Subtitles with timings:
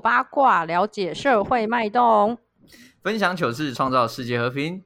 [0.00, 2.38] 八卦了解社会脉动，
[3.02, 4.84] 分享糗事，创造世界和平。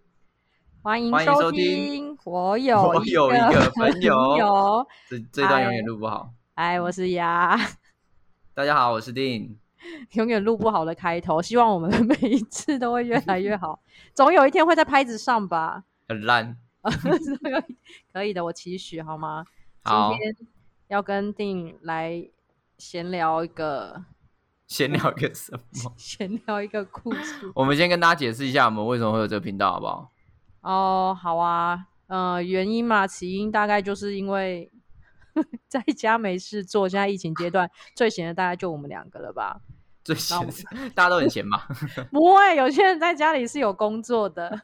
[0.82, 6.30] 欢迎欢迎收收听我有我有一个朋友友，这这段永远录不好。
[6.54, 7.56] 哎，我是牙，
[8.52, 9.58] 大家好，我是丁。
[10.12, 13.80] 永远录不好的开头，希望我们每一次都会越来越好，
[14.14, 15.84] 总有一天会在拍子上吧。
[16.08, 16.56] 很烂。
[18.12, 19.44] 可以的，我期许好吗？
[19.84, 20.36] 好今，天
[20.88, 22.28] 要跟定来
[22.78, 24.04] 闲聊一个
[24.72, 25.52] 先聊个什
[25.84, 25.92] 么？
[25.98, 27.52] 闲聊一个故事。
[27.54, 30.10] 我们先跟大家解释一下，我们为什么会有这个频道，好不好？
[30.62, 34.72] 哦，好啊，呃，原因嘛，起因大概就是因为
[35.68, 39.60] 在家没事做，现在疫情阶段 最闲的大概就我们两个了吧？
[40.02, 40.38] 最闲，
[40.94, 41.60] 大家都很闲嘛。
[42.10, 44.62] 不会，有些人在家里是有工作的，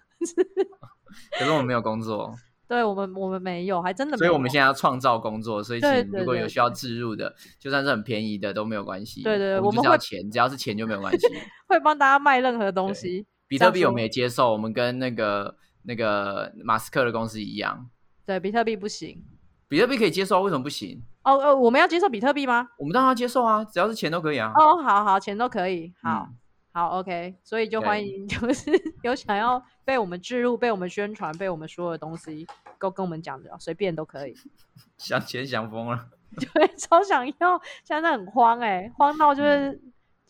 [1.38, 2.34] 可是我们没有工作，
[2.68, 4.18] 对我们我们没有，还真的没有。
[4.18, 5.64] 所以我们现在要创造工作。
[5.64, 9.22] 所以，请如果有需要置入的，就算是很便宜的都没有关系。
[9.22, 11.26] 对对对我们我们会就是要钱，只要是钱就没有关系。
[11.66, 13.26] 会帮大家卖任何东西。
[13.46, 17.88] 比特币我们也接受，我们跟那个那个马斯克的公司一样，
[18.26, 19.24] 对，比特币不行。
[19.68, 21.02] 比特币可以接受，为什么不行？
[21.24, 22.68] 哦哦，我们要接受比特币吗？
[22.78, 24.50] 我们当然要接受啊，只要是钱都可以啊。
[24.54, 25.92] 哦，好好，钱都可以。
[26.02, 26.36] 好，嗯
[26.78, 28.70] 好，OK，所以就欢迎， 就是
[29.02, 32.46] 有想要被我们置入、被我们宣传、被我们说的东西，
[32.78, 34.36] 都跟我们讲的，随便都可以。
[34.96, 36.08] 想钱想疯了。
[36.54, 39.80] 对， 超想要，现在很慌哎、慌到就是、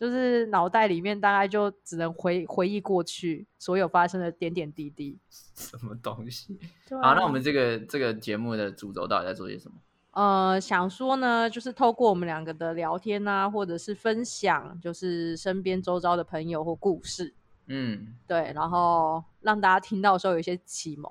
[0.01, 5.19] 就是脑袋里面大概就只能回回忆过去所有发生的点点滴滴。
[5.29, 6.59] 什么东西？
[6.89, 9.77] 对好，那啊我们这个这个节目的主轴到底在做些什么？
[10.19, 17.33] 呃，想说呢，就是透过我们两个的聊天啊，或者是分享，就是身边周遭的朋友或故事，
[17.69, 21.09] 嗯，对，然后让大家听到的时候有一些启蒙。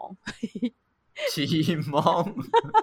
[1.32, 2.02] 启蒙，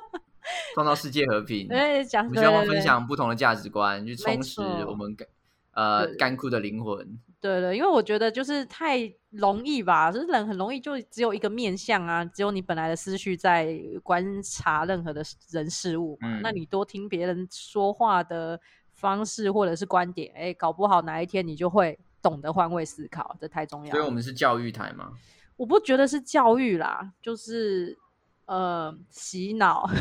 [0.74, 1.68] 创造世界和平。
[1.68, 5.28] 因为讲我们分享不同的价值观，去充实我们干
[5.74, 7.18] 呃干枯的灵魂。
[7.40, 16.38] 对对，因为我觉得就是太容易吧，就是人很容易就只有一个面相啊，只有你本来的思绪在观察任何的人事物嘛。
[16.38, 18.58] 嗯那你多听别人说话的
[18.92, 24.08] 方式或者是观点，哎，搞不好哪一天你就会懂得换位思考，这太重要所以我。
[24.10, 25.12] 们是教育台吗，
[25.56, 27.98] 我不觉得是教育啦，就是
[28.46, 29.86] 呃洗脑，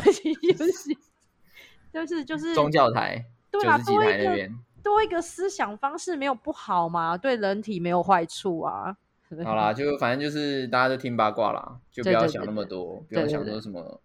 [0.56, 0.96] 就是
[1.92, 4.63] 就是就是宗教台，对啊，多一个台那边。
[4.84, 8.96] 多一个思想方式没有不好嘛，对人体没有坏处啊。
[9.42, 14.00] 好啦，就反正就是大家都听八卦啦，就不要想那么多，不对对要想对说什么，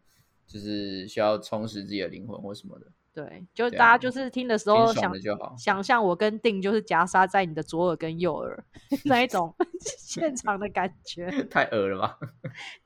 [0.48, 5.54] 就是需要充实自己的灵魂或什么的，对，就大家就是听的时候想的就好。
[5.56, 8.64] 想象我跟定就是夹杀在你的左耳跟右耳
[9.06, 9.54] 那一种
[10.00, 12.18] 现场的感觉，太恶了吧，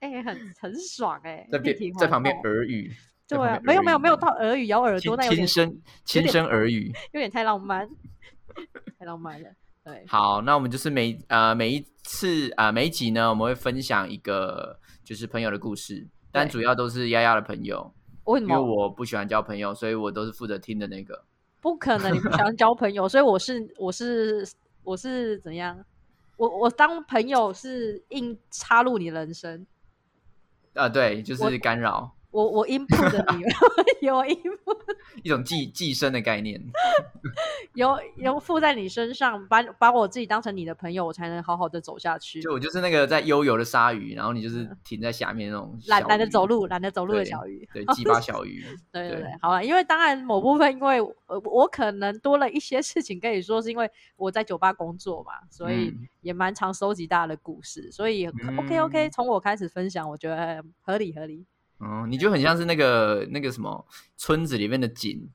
[0.01, 2.95] 哎、很很爽哎、在边在旁边耳语，在
[3.37, 6.91] 对没有没有没有到耳语咬耳朵，那有点轻轻声轻声耳语。
[7.13, 7.87] 有点太浪漫，
[8.99, 9.49] 太浪漫了。
[9.83, 17.93] 对， 好，那我们就是每呃每一次啊、呃、每一集呢，我们会分享一个就是朋友的故事，但主要都是丫丫的朋友，
[18.25, 21.25] 因为为什么我不喜欢交朋友，所以我都是负责听的那个。
[21.61, 22.13] 不可能？
[22.13, 24.47] 你不喜欢交朋友，所以我是我是
[24.83, 25.77] 我是怎样？
[26.35, 29.65] 我我当朋友是硬插入你人生，
[30.73, 33.43] 啊、对，就是干扰我我 input 的你，
[34.05, 34.77] 有 input
[35.23, 36.59] 一种寄寄生的概念。
[37.75, 42.41] 有有附在你身上，把把我自己当成你的朋友，我才能好好的走下去。
[42.41, 47.67] 就我就是那个在悠游的鲨鱼，然后你就是停在下面那种懒懒得走路，懒得走路的小鱼。
[47.71, 48.63] 对，鸡巴小鱼。
[48.91, 58.25] 对对对对，好了，因为当然某部分，因为呃我可能多了一些事情跟你说，是因为我在酒吧工作嘛，所以嗯也蛮常收集大家的故事，所以
[58.57, 61.45] OK OK，嗯从我开始分享，我觉得合理合理。
[61.85, 63.85] 嗯，你就很像是那个那个什么
[64.15, 65.29] 村子里面的井，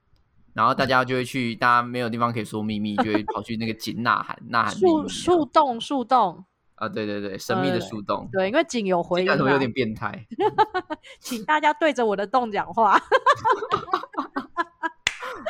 [0.54, 6.44] 然后大家就会去，大家没有地方可以说秘密，就会跑去那个井呐喊呐喊秘树密树洞树洞，
[6.76, 10.26] 啊，对对对，神秘的呃树洞，对，因为井有回音有，点变态。
[11.20, 12.98] 请大家对着我的洞讲话，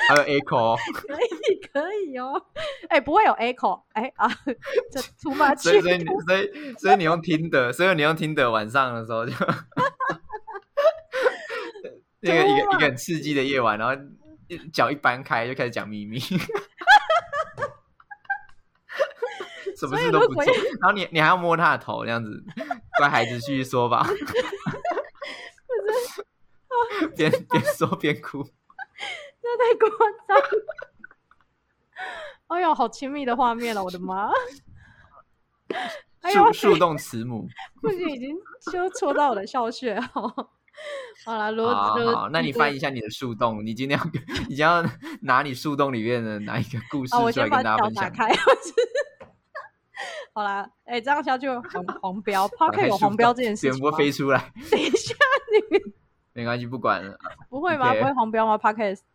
[0.08, 2.42] 还有 echo，哦可以可以哦，
[2.88, 4.28] 哎，不会有 echo，哎啊，
[4.90, 9.32] 这 too much，所以所以你所以所以你用听的，所以你用听的晚上的时候就
[12.20, 13.94] 那个一个一个很刺激的夜晚，然后
[14.48, 16.18] 一脚一搬开就开始讲秘密。
[19.78, 20.42] 什么事都不做
[20.80, 22.44] 然后你你还要摸他的头，这样子，
[22.98, 24.04] 乖孩子继续说吧，
[27.14, 28.42] 边边说边哭，
[29.40, 29.88] 这太夸
[30.26, 30.44] 张了。
[32.48, 34.28] 哎呦，好亲密的画面了，我的妈！
[36.22, 37.46] 哎呦树，树洞慈母，
[37.80, 38.36] 不行，已经
[38.72, 40.50] 就戳到我的笑穴哦。
[41.24, 44.04] 好了，如果就好好，那你翻译一下你的树洞，你今天要
[44.48, 44.90] 你将要
[45.22, 48.10] 拿你树洞里面的哪一个故事出来跟大家分享？
[48.12, 48.28] 开。
[50.32, 55.14] 好啦，哎、这样下去有黄黄标 p o 打 c 开 a 有树洞黄标这件事情吗会飞出来，等一下，
[55.70, 55.78] 你
[56.32, 57.18] 没关系，不管了。
[57.48, 59.08] 不会吗不会黄标吗 p o c a s t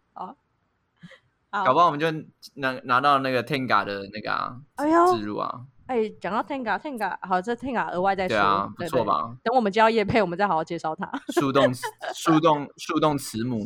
[1.66, 2.08] 搞不好我们就
[2.56, 9.36] 拿拿到那个 Tenga 的那个啊哎呦，植入啊，哎，讲到 Tenga，Tenga 好，这 Tenga 额外再说，对啊，不对对错吧？
[9.44, 11.12] 等我们接到叶配，我们再好好介绍它。
[11.34, 11.74] 树洞
[12.14, 13.60] 树洞树洞慈母，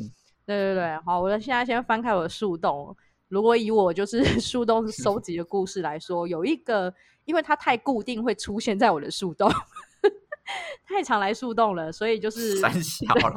[0.45, 2.95] 对对对，好，我现在先翻开我的树洞。
[3.27, 6.93] 如果以我就是 树洞收集的故事来说，有一个，
[7.25, 9.51] 因为它太固定会出现在我的树洞，
[10.87, 13.35] 太常来树洞了，所以就是三小了，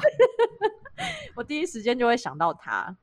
[1.36, 2.96] 我第一时间就会想到他。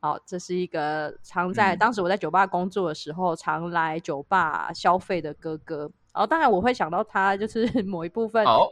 [0.00, 5.90] 好，这是一个常在、嗯当时我在酒吧工作的时候，常来酒吧消费的哥哥。
[6.12, 8.44] 然后当然我会想到他，就是 某一部分。
[8.46, 8.66] 哦，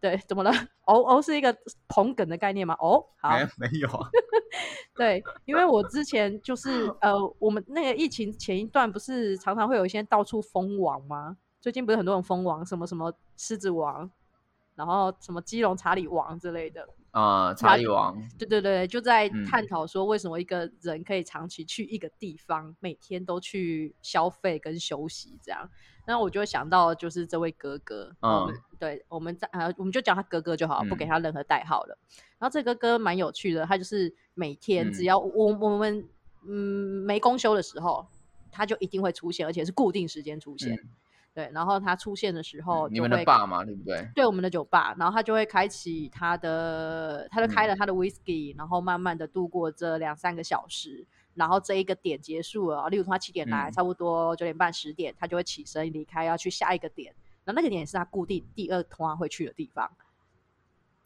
[0.00, 0.50] 对，怎么了？
[0.86, 1.54] 哦哦，是一个
[1.88, 2.76] 捧梗的概念吗？
[2.80, 4.08] 哦，好，没没有啊，
[4.94, 11.36] 对，因为我之前就是 呃，我们那个疫情前一段不是常常会有一些到处封王吗？
[11.60, 14.08] 最近不是很多人封王，什么什么狮子王，
[14.76, 16.88] 然后什么基隆查理王之类的。
[17.10, 25.68] 啊，查理王，对对对，就在嗯探讨说为什么一个人可以长期去一个地方，每天都去消费跟休息这样。
[26.06, 31.98] 那我就会想到就是这位哥哥，嗯嗯，对，我们在呃，我们就叫他哥哥就好，不给嗯他任何代号了。
[32.38, 36.08] 然后这哥哥蛮有趣的，他就是每天只嗯要我我们
[36.46, 38.06] 嗯没公休的时候，
[38.52, 40.78] 他就一定会出现，而且是固定时间出现。
[41.38, 44.08] 嗯对，然后他出现的时候嗯你们的爸嘛，对不对？
[44.14, 53.72] 对我们的酒吧，然后他就会开启他的，他就开了他的 whisky，、然后慢慢的度过这两三个小时，然后这一个点结束了，例如说他七点来，嗯。
[53.72, 57.14] 差不多九点半十点，他就会起身离开，要去下一个点，
[57.44, 59.88] 然后那个点也是他固定第二通会去的地方，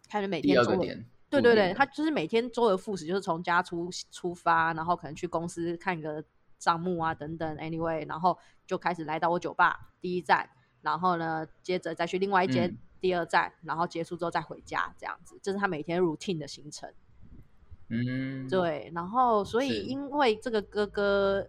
[0.08, 6.24] 他就每天周而二个点，对对对，他就是每天周而复始，就是从家出出发，然后可能去公司看个
[6.62, 10.48] 账目啊等等，anyway，然后就开始来到我酒吧第一站，
[10.80, 16.92] 然后呢，接着再去另外一间嗯第二站，然后结束之后再回家，这样子，这是他每天 routine 的行程。
[17.88, 21.46] 嗯，对，然后所以因为这个哥哥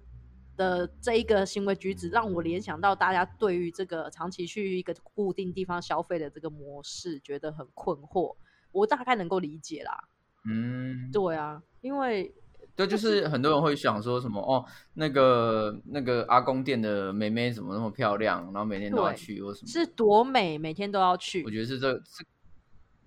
[0.57, 8.35] 的这一个行为举止，让我联想到大家对于这个长期去一个固定地方消费的这个模式，觉得很困惑。
[8.71, 10.09] 我大概能够理解啦。
[10.45, 12.35] 嗯，对啊，因为
[12.75, 14.65] 对，就是很多人会想说什么哦，
[14.95, 19.67] 那个那个阿公店的妹妹怎么那么漂亮，然后每天都要去或什么？
[19.67, 21.51] 是多美，每天都要去我。
[21.51, 22.25] 觉得是这这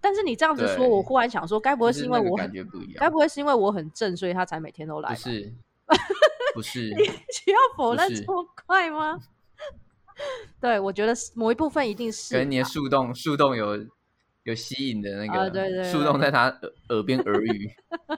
[0.01, 5.09] 但是你这样子说，我忽然想说，该不会是因为我很感觉不一样，该不会是因为我很正，所以他才每天都来？
[5.11, 5.55] 不是
[6.55, 9.19] 不是，需要否认这么快吗？
[10.61, 13.77] 对，我觉得是某一部分一定是可能你的树洞树洞有
[14.47, 17.69] 有吸引的那个，啊对对树洞在他耳耳边耳语，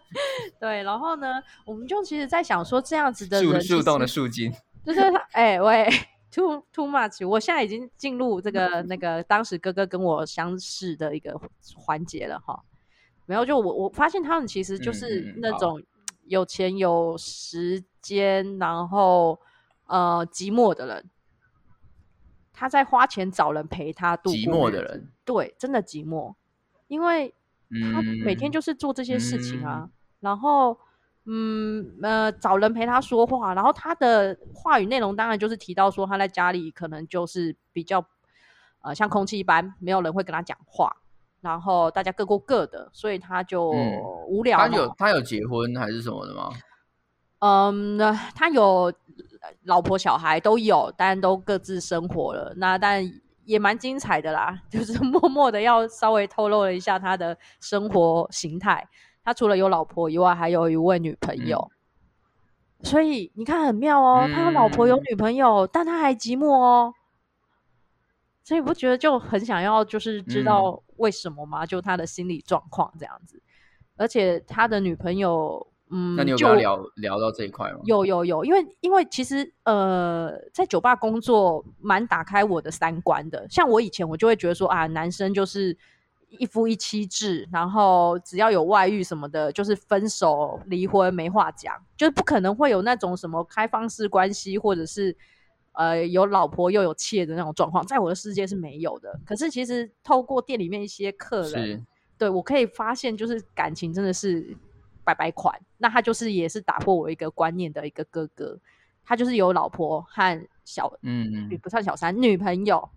[0.60, 0.82] 对。
[0.82, 4.52] 然后呢，我们就其实，在想说，这样子的树洞的树精，
[4.84, 5.88] 就是他，哎、喂
[6.30, 7.26] ，too too much！
[7.26, 11.40] 我现在已经进入这个 那个当时哥哥跟我相识的一个
[11.74, 12.62] 环节了哈。
[13.24, 15.82] 没有，就我我发现他们其实就嗯是那种
[16.26, 19.40] 有钱有时间，然后
[19.86, 21.10] 呃寂寞的人。
[22.58, 26.34] 他在花钱找人陪他度过寂寞的人，对，真的寂寞，
[26.88, 27.32] 因为
[27.92, 29.88] 他每天嗯就是做这些事情啊，
[30.18, 30.76] 然后
[31.24, 38.04] 嗯呃找人陪他说话，然后他的话语内容当然就是提到说他在家里可能就是比较
[38.80, 40.96] 呃像空气一般，没有人会跟他讲话，
[41.40, 44.68] 然后大家各过各的，所以他就嗯无聊嘛。
[44.68, 46.50] 他有他有结婚还是什么的吗？
[47.38, 48.92] 嗯，那他有
[49.64, 52.52] 老婆小孩都有，但都各自生活了。
[52.56, 53.02] 那但
[53.44, 58.86] 也蛮精彩的啦， 就是默默的要稍微透露了一下他的生活形态。
[59.24, 61.70] 他除了有老婆以外，还有一位女朋友。
[62.82, 66.94] 所以你看很妙哦，他有老婆有嗯女朋友，但他还寂寞哦。
[68.44, 71.66] 所以不觉得就很想要，就是知道为什么吗？
[71.66, 73.42] 就他的心理状况这样子。
[73.96, 77.80] 而且他的女朋友，嗯，那你有跟就他聊聊到这一块吗？
[77.84, 83.46] 有有有，因为因为其实呃，在酒吧工作蛮打开我的三观的。
[83.48, 85.76] 像我以前我就会觉得说啊，男生就是
[86.30, 95.16] 一夫一妻制，然后只要有外遇什么的，就是分手离婚没话讲，就是不可能会有那种什么开放式关系，或者是
[95.72, 99.18] 呃有老婆又有妾的那种状况，在我的世界是没有的。
[99.24, 101.82] 可是其实透过店里面一些客人，是
[102.18, 104.54] 对我可以发现，就是感情真的是
[105.08, 105.58] 白白款。
[105.78, 108.58] 那他就是也是打破我一个观念的一个哥哥，
[109.04, 112.88] 他就是有老婆和小嗯也不算小三女朋友，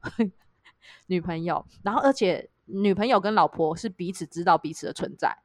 [1.07, 1.65] 女朋友。
[1.83, 5.37] 然后而且女朋友跟老婆是彼此知道彼此的存在，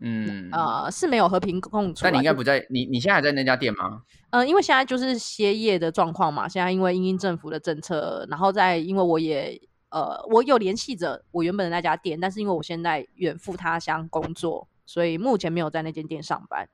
[0.00, 2.10] 嗯，呃，是没有和平共处啊。
[2.10, 4.02] 就但你应该不在，你你现在还在那家店吗？
[4.30, 16.68] 呃，因为现在就是歇业的状况嘛，现在因为英英政府的政策，然后再因为我也呃，我有联系着我原本的那家店，但是因为我现在远赴他乡工作，所以目前没有在那间店上班。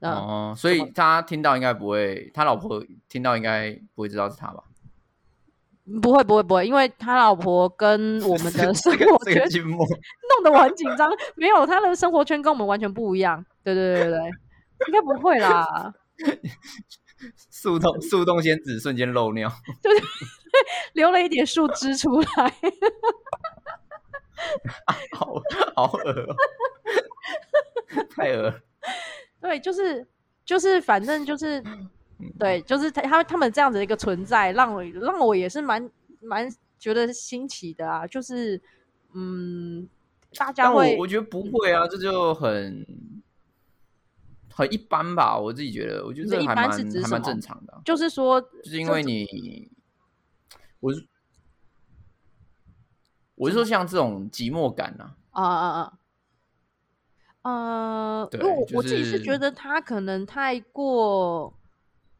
[0.00, 4.64] 嗯，哦，所以他听到应该不会，他老婆听到应该不会知道是他吧？
[6.00, 13.44] 不会不会不会，因为他老婆跟 我们的生活圈 弄得我很紧张，没有他的生活圈跟我们完全不一样。
[13.62, 14.30] 对对对对对，
[14.86, 15.92] 应该不会啦。
[17.50, 19.50] 速冻速冻仙子瞬间漏尿，
[20.94, 22.54] 留了一点树枝出来，
[25.12, 25.42] 好
[25.74, 26.36] 好恶哦、
[28.10, 28.60] 太恶了。
[29.40, 30.06] 对，就是
[30.44, 31.62] 就是，反正就是
[32.38, 36.48] 对，就是他他他们这样子的一个存在，让我让我也是蛮蛮
[36.78, 38.06] 觉得新奇的啊。
[38.06, 38.60] 就是
[39.14, 39.88] 嗯，
[40.36, 42.86] 大家会我觉得不会啊，这就很
[44.60, 45.38] 很一般吧。
[45.38, 49.70] 我自己觉得，我觉得一这还蛮般是指还蛮正常的啊、就是说，就是因为你，
[50.80, 51.06] 我是
[53.34, 55.92] 我是说像这种寂寞感啊，啊啊啊。
[57.42, 61.54] 呃，因为我就我自己是觉得他可能太过，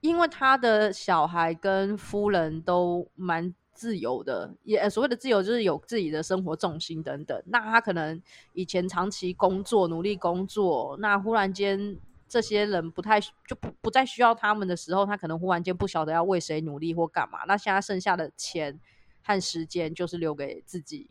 [0.01, 7.39] 因为他的小孩跟夫人都蛮自由的，也呃所谓的自由就是有自己的生活重心等等。
[7.49, 8.19] 那他可能
[8.55, 11.99] 以前长期工作，努力工作，那忽然间
[12.31, 17.41] 这些人不太就不不再需要他们的时候，他可能忽然间不晓得要为谁努力或干嘛。
[17.49, 18.79] 那现在剩下的钱
[19.21, 21.11] 和时间就是留给自己。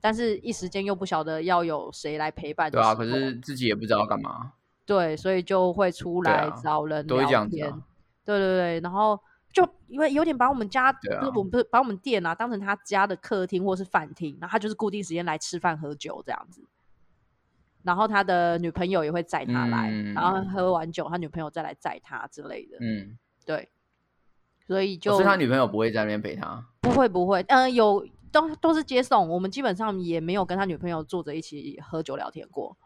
[0.00, 4.52] 但是，一时间又不晓得要有谁来陪伴的对啊，可是自己也不知道要干嘛，
[4.84, 7.82] 对，所以就会出来找人聊天。
[8.24, 9.18] 对对对，然后
[9.52, 16.62] 就因为有点把我们家，啊不是我们不是把我们店啊当成他家的客厅或是饭厅，然后他就是固定时间来吃饭喝酒这样子。
[17.86, 22.76] 然后他的女朋友也会载他来，然后嗯喝完酒，他女朋友再来载他之类的。
[22.80, 23.16] 嗯，
[23.46, 23.70] 对，
[24.66, 32.76] 所以就、哦所以他女朋友不会在那边陪他，不会不会，嗯、有都都是接送，我们基本上也没有跟他女朋友坐着一起喝酒聊天过。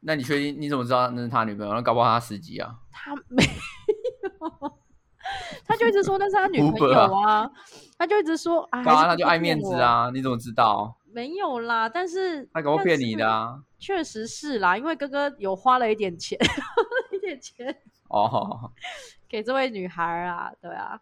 [0.00, 0.60] 那你确定？
[0.60, 1.72] 你怎么知道那是他女朋友？
[1.72, 2.76] 那搞不好他司机啊。
[2.92, 4.72] 他没有，
[5.64, 7.50] 他就一直说那是他女朋友啊，
[7.96, 9.58] 他就一直说啊，他就爱面。
[9.58, 10.94] 子啊，你怎么知道？
[11.14, 13.62] 没有啦，但是他搞不好骗你的，啊。
[13.78, 16.36] 确实是啦，因为哥哥有花了一点钱，
[17.12, 18.72] 一点钱哦，
[19.28, 21.00] 给这位女孩啊，对啊，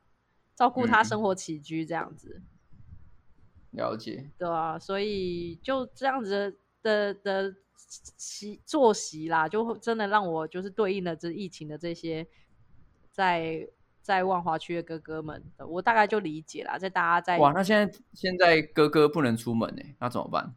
[0.54, 2.42] 照顾她嗯生活起居这样子，
[3.70, 4.30] 了解。
[4.36, 6.30] 对啊，所以就这样子
[6.82, 7.54] 的的的
[7.88, 12.26] 习作息啦，就真的让我就是对应了这疫情的这些
[13.10, 13.66] 在
[14.02, 20.54] 在万华区的哥哥们，我大概就理解啦，在大家在哇，那现在现在哥哥不能出门哎，那怎么办？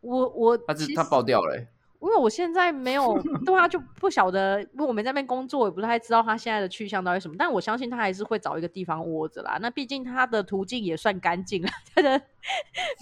[0.00, 1.68] 我我他是他爆掉了欸，
[2.00, 7.34] 因为我现在没有 对啊，就不晓得，因为我没在那边工作，也不太知道他现在的去向到底是什么。
[7.36, 9.58] 但我相信他还是会找一个地方窝着啦。
[9.60, 12.22] 那毕竟他的途径也算干净了， 他的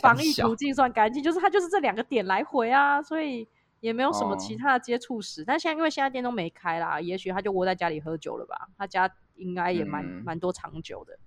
[0.00, 3.46] 防疫途径算干净，就是他就是这两个点来回啊，所以
[3.80, 5.44] 也没有什么哦其他的接触史。
[5.44, 8.68] 但现在因为现在店都没开啦，也许他就窝在家里喝酒了吧。
[8.76, 11.18] 他家应该也蛮嗯蛮、多长久的，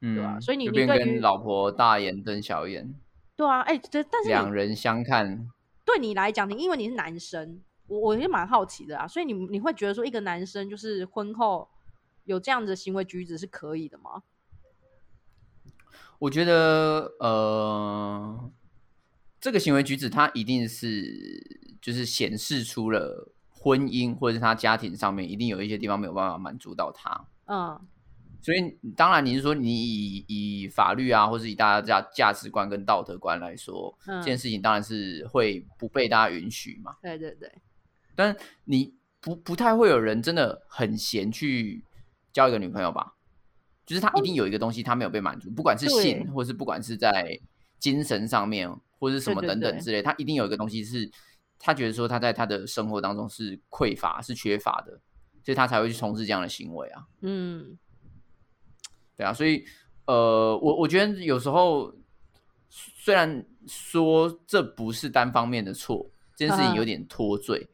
[0.00, 2.94] 嗯，啊所以你你跟老婆大眼瞪小眼，
[3.36, 5.48] 对啊，哎、这但是你两人相看，
[5.84, 11.68] 对你来讲，你因为你是男生，我我也蛮好奇的啊，所以你你会觉得说一个男生就是婚后
[12.24, 14.22] 有这样子的行为举止是可以的吗？
[16.18, 18.50] 我觉得呃，
[19.40, 27.80] 这个行为举止它一定是就是显示出了婚姻或者是他家庭上面一定有一些地方没有办法满足到他，嗯。
[28.40, 36.96] 所以当然你是说你以以法律啊，或是以大家价价值观跟道德观来说，嗯这件事情当然是会不被大家允许嘛。
[37.02, 37.52] 对对对，
[38.14, 41.82] 但你不不太会有人真的很闲去
[42.32, 43.14] 交一个女朋友吧？
[43.84, 46.02] 就是他一定有一个东西他没有被满足，不管是对。
[46.02, 47.40] 性，或是不管是在
[47.80, 51.10] 精神上面，或者什么等等之类，他一定有一个东西是
[51.58, 55.00] 他觉得说他在他的生活当中是匮乏、是缺乏的，
[55.44, 57.06] 所以他才会去从事这样的行为啊。
[57.22, 57.78] 嗯
[59.16, 59.64] 对啊，所以
[60.06, 61.92] 呃，我我觉得有时候
[62.68, 67.68] 虽然说这不是单方面的错，这件事情有点脱罪。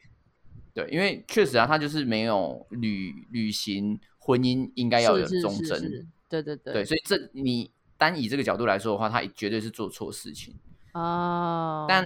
[0.73, 6.09] 对，因为确实啊，他就是没有履履行婚姻应该要有忠贞。
[6.28, 10.52] 对对对对，所以这你单以这个角度来说的话，他绝对是做错事情。
[10.95, 12.05] 啊，但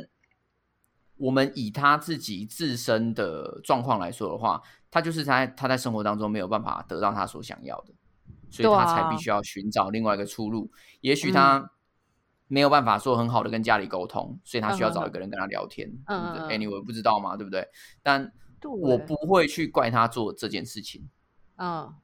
[1.17, 7.95] 我们以他自己自身的状况来说的话，他就是在他在生活当中没有办法得到他所想要的。
[8.51, 10.73] 所以他才必须要寻找另外一个出路。
[11.03, 11.71] 也许他
[12.47, 15.87] 没有办法说很好的跟家里沟通，所以他需要找一个人跟他聊天。
[16.07, 17.69] 嗯，anyway 不知道嘛，对不对？
[18.03, 21.07] 但我不会去怪他做这件事情。
[21.57, 21.95] 嗯，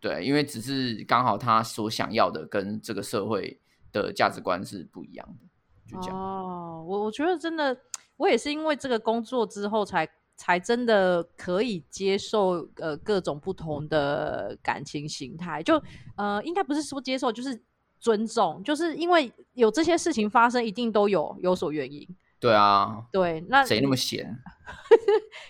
[0.00, 3.60] 对，因为只是刚好他所想要的跟这个社会
[3.92, 5.46] 的价值观是不一样的。
[5.86, 6.18] 就这样。
[6.18, 7.76] 哦，我我觉得真的，
[8.16, 10.08] 我也是因为这个工作之后才。
[10.36, 15.80] 才真的可以接受呃各种不同的感情形态，就
[16.16, 17.62] 呃应该不是说接受，就是
[18.00, 22.04] 尊重，就是因为有这些事情发生，一定都有有所原因。
[22.40, 24.36] 对啊，对，那谁那么 闲？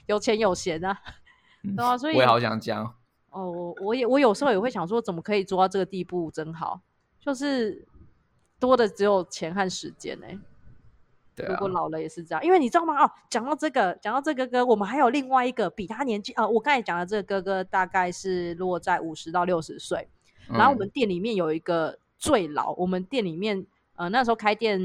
[0.05, 0.95] 有钱有闲啊，
[1.75, 2.85] 对啊，所以我也好想讲
[3.31, 6.83] 哦，我我也我有时候也会想说，怎么可以做到这个地步，真好，
[7.19, 7.89] 就是
[8.67, 10.27] 多的只有钱和时间呢。
[11.49, 13.05] 如果老了也是这样，因为你知道吗？
[13.05, 20.09] 哦，讲到这个，讲到这个哥，我们还有另外一个比他年纪呃，我刚才讲的这个哥哥大概是落在五十到六十岁。
[20.49, 23.67] 然后我们店里面有一个最老，我们店里面
[23.97, 24.79] 呃那时候开店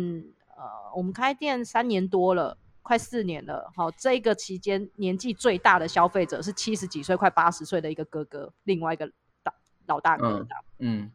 [0.57, 0.63] 呃，
[0.95, 3.71] 我们开店三年多了，快四年了。
[3.75, 9.07] 好，这个期间年纪最大的消费者是七十几岁，快八十岁的一个哥哥，另外一个
[9.43, 9.53] 大
[9.85, 10.47] 老大哥的，
[10.79, 11.11] 嗯。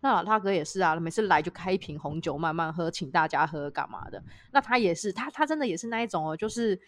[0.00, 4.22] 那老大哥也是啊，每次来就开一瓶红酒慢慢喝，请大家喝干嘛的？
[4.52, 6.78] 那他也是，他他真的也是那一种哦，就是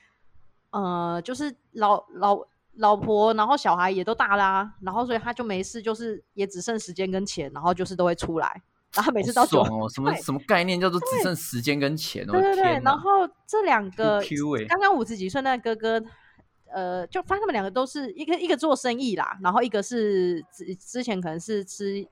[0.71, 2.41] 呃，就是老老
[2.77, 8.63] 老婆，然后小孩也都大啦，然后所以他就没事，就是也只剩时间跟钱，然后就是都会出来，
[8.95, 12.33] 然后每次到爽哦，什么什么概念叫做只剩时间跟钱哦？
[12.33, 14.23] 对对对，然后这两个
[14.69, 16.07] 刚刚五十几岁那个哥哥，
[16.73, 22.07] 呃，就发现他们两个都是一个一个做生意啦，然后一个是之之前可能是吃。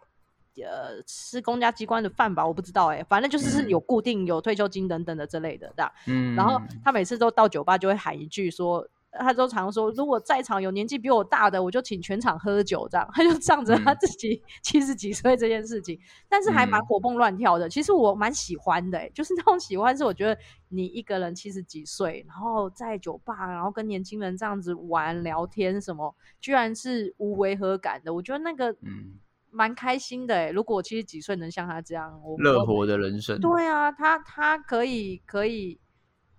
[0.62, 5.92] 呃，吃公家机关的饭吧，我不知道哎，反正就是是有固定有退休金等等的之类的，这样。
[6.06, 13.08] 嗯，然后他每次都到酒吧就会喊一句说，他都常说，如果在场有年纪比我大的，我就请全场喝酒，这样。
[13.12, 17.68] 他就仗着他自己七十几岁这件事情，但是还蛮活蹦乱跳的。
[17.68, 28.12] 其实我蛮喜欢的，就是那种喜欢是我觉得你一个人七十几岁，然后在酒吧，然后跟年轻人这样子玩聊天什么，居然是无违和感的。
[28.12, 29.14] 我觉得那个，嗯。
[29.50, 33.40] 蛮开心的哎，如果我七十几岁能像他这样，乐活的人生。
[33.40, 35.78] 对啊，他他可以可以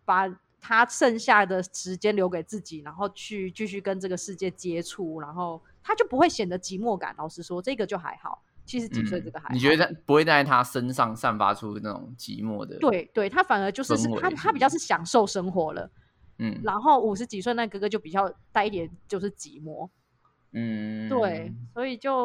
[0.06, 0.28] 把
[0.60, 7.16] 他剩下的时间留给自己，然后去继续跟这个世界接触，然后他就不会显得寂寞感。
[7.18, 8.44] 老实说，这个就还好。
[8.66, 12.78] 七十几岁这个还，你觉得不会在他身上散发出那种寂寞的？
[12.78, 15.90] 对，对他反而就是他他比较是享受生活了。
[16.38, 19.90] 嗯，然后五十几岁那哥哥就比较带一点就是寂寞。
[20.52, 22.16] 嗯，对，所以就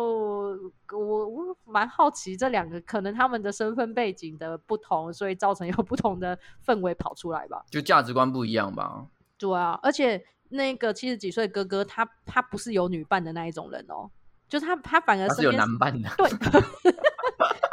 [0.93, 7.63] 我我蛮好奇这两个可能他们的身份背景的不同，所以造成有不同的氛围跑出来吧？
[7.71, 9.07] 就价值观不一样吧？
[9.37, 14.11] 对啊，而且那个七十几岁哥哥，他他不是有女伴的那一种人哦，
[14.49, 16.31] 就是他他反而是有男伴的，对。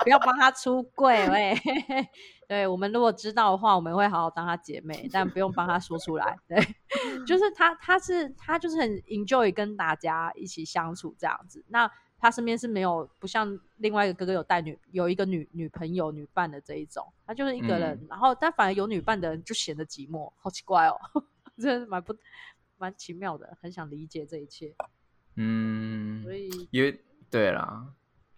[0.03, 1.55] 不要帮他出柜喂！
[2.47, 6.37] 对我们如果知道的话，我们会好好当她姐妹，但不用帮她说出来。
[6.49, 6.57] 对，
[7.25, 11.63] 就是她，她是她就是很 enjoy 跟大家一起相处这样子。
[11.69, 18.05] 那她身边是没有不像另外一个哥哥有带女有一个女女朋友女伴的这一种，她就是一个人。
[18.09, 20.99] 然后但反而有女伴的人就显得寂寞，好奇怪哦，
[21.57, 22.13] 真的蛮不
[22.77, 24.75] 蛮奇妙的，很想理解这一切。
[25.37, 27.85] 嗯，所以因为对啦。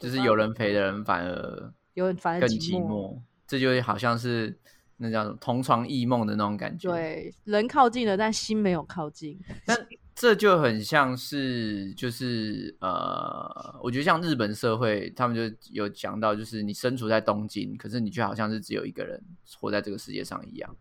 [0.04, 4.60] 就是有人陪的人反而有人反而更寂寞，这就好像是
[4.98, 6.92] 那叫同床异梦的那种感觉。
[6.92, 9.40] 对，人靠近了，但心没有靠近。
[9.66, 19.24] 但这就很像是，就是呃，我觉得像日本社会，他们就有讲到，就是你身处在东京，可是你却好像是只有一个人
[19.58, 20.76] 活在这个世界上一样，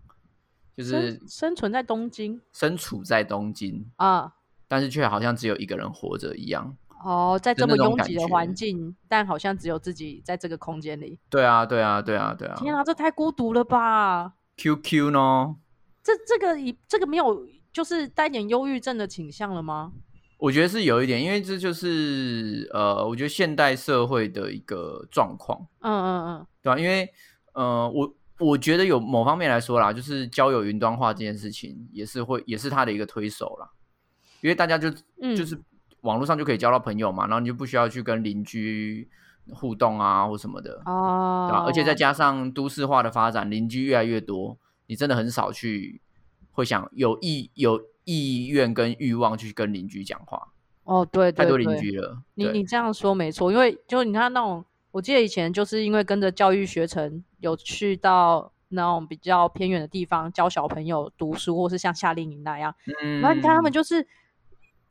[0.77, 4.35] 就是生存在东京，身处在东京啊，
[4.67, 6.77] 但是却好像只有一个人活着一样。
[7.05, 11.19] 哦，在这么拥挤的环境，但好像只有自己在这个空间里。
[11.29, 12.55] 对啊，对啊，对啊，对啊！
[12.57, 15.57] 天啊，这太孤独了吧？QQ 呢？
[16.03, 19.93] 这这个一这个没有，就是带点忧郁症的倾向了吗？
[20.39, 25.59] 我觉得是有一点，因为这就是呃，我觉得现代社会的一个状况。
[25.81, 26.79] 嗯嗯嗯，对吧？
[26.79, 27.09] 因为
[27.55, 33.69] 呃，我我觉得有某方面来说啦，就是交友云端化这件事情，也是会也是他的一个推手啦。
[34.41, 34.89] 因为大家就
[35.37, 35.61] 就是。
[36.03, 39.09] 网络上就可以交到朋友嘛，然后你就不需要去跟邻居
[39.51, 41.65] 互动啊，或什么的哦，对吧？
[41.67, 46.01] 而且再加上都市化的发展，邻居越来越多，你真的很少去
[46.53, 50.49] 会想有意有意愿跟欲望去跟邻居讲话
[50.85, 51.07] 哦。
[51.11, 52.19] 对，太多邻居了。
[52.35, 64.05] 你你这样说没错，因为就你看那种，我记得以前就是因为跟着教育学程有去到那种比较偏远的地方教小朋友读书，或是像夏令营那样，嗯，然后你看他们就是。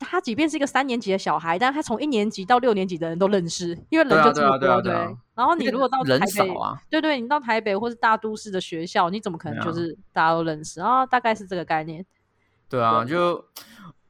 [0.02, 4.92] 他即便是一个三年级的小孩，但他从一年级到六年级的人都认识，因为人就这么多，对。
[5.34, 6.54] 然后你如果到台北，
[6.90, 11.06] 对对，你到台北或是大都市的学校，你怎么可能就是大家都认识啊？
[11.06, 12.04] 大概是这个概念。
[12.68, 13.44] 对啊，就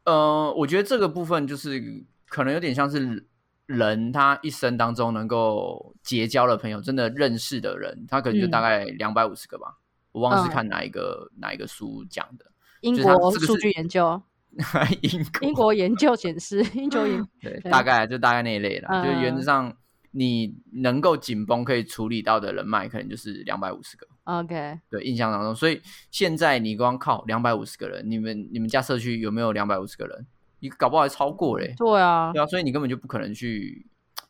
[0.04, 3.26] 呃，我觉得这个部分就是可能有点像是
[3.66, 9.78] 人他一生当中能够结交的朋友，真的认识的人，他可能就大概两百五十个吧。
[10.10, 12.44] 我忘了是看哪一个哪一个书讲的，
[12.82, 14.20] 英国数据研究。
[15.02, 19.74] 英英国研究显示， 英国研对大概就大概那一类了，就是原则上
[20.10, 24.06] 你能够紧绷可以处理到的人脉，可能就是两百五十个。
[24.24, 30.26] OK，对，印象当中，所以现在你光靠两百五十个人，你们你们家社区有没有两百五十个人？
[30.60, 31.74] 你搞不好还超过嘞。
[31.76, 33.84] 对啊，对啊，所以你根本就不可能去，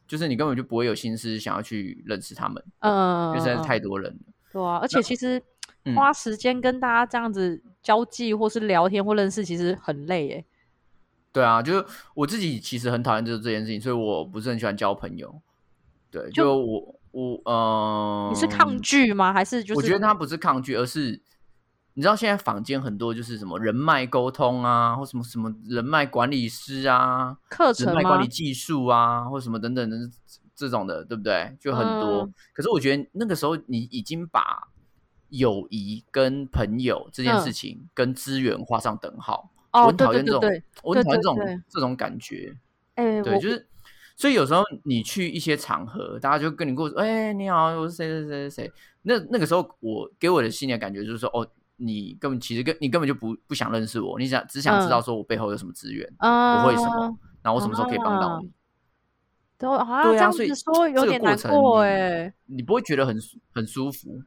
[0.08, 2.64] 就是你根本就不会有心思想要去认识他们。
[2.78, 4.32] 嗯，因为实在是太多人了。
[4.50, 5.42] 对啊，而且其实
[5.94, 10.45] 花时间跟大家这样子交际，或是聊天或认识，其实很累诶。
[11.33, 15.40] 对啊，就是我自己其实很讨厌就是这件事情，所以我不是很喜欢交朋友。
[16.11, 16.99] 对，就我。
[17.12, 19.35] 我呃，你是抗拒吗？
[19.35, 19.77] 还是就是？
[19.79, 21.21] 我觉得他不是抗拒，而是
[21.92, 29.95] 你知道现在坊间很多就是什么人脉沟通啊，或什么什么人脉管理师啊，课程、人脉管理技术啊，或什么等等的
[30.57, 31.55] 这种的，对不对？
[31.61, 32.27] 就很多。
[32.55, 34.68] 可是我觉得那个时候你已经把
[35.33, 39.51] 友谊跟朋友这件事情跟资源画上等号。
[39.73, 42.57] 哦，很讨厌这种，我很讨厌这种这种感觉。
[42.95, 43.66] 哎，对，就是。
[44.14, 48.73] 所以有时候你去一些场合，大家就跟你过，哎，你好，我是谁谁谁谁谁。
[49.03, 58.53] 那那个时候，我给我的心理感觉就是说，哦，你根本其实跟你根本就不不想认识我，你想只想知道说我背后有什么资源，我会什么，然后我什么时候可以帮到你。
[59.57, 63.16] 都好像这样子说有点难过哎，你不会觉得很
[63.55, 64.23] 很舒服？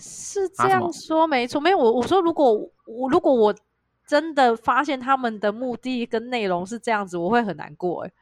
[0.00, 2.52] 是这样说没错，没有我我说如果
[2.86, 3.54] 我如果我
[4.06, 8.12] 真的发现他们的目的跟内容是这样子，我会很难过哎。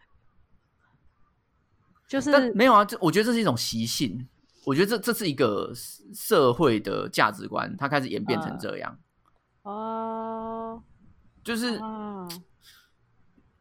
[2.08, 4.28] 就是没有啊，这我觉得这是一种习性。
[4.64, 5.72] 我觉得这这是一个
[6.14, 8.98] 社会的价值观，它开始演变成这样。
[9.62, 10.82] 哦，
[11.42, 11.80] 就是，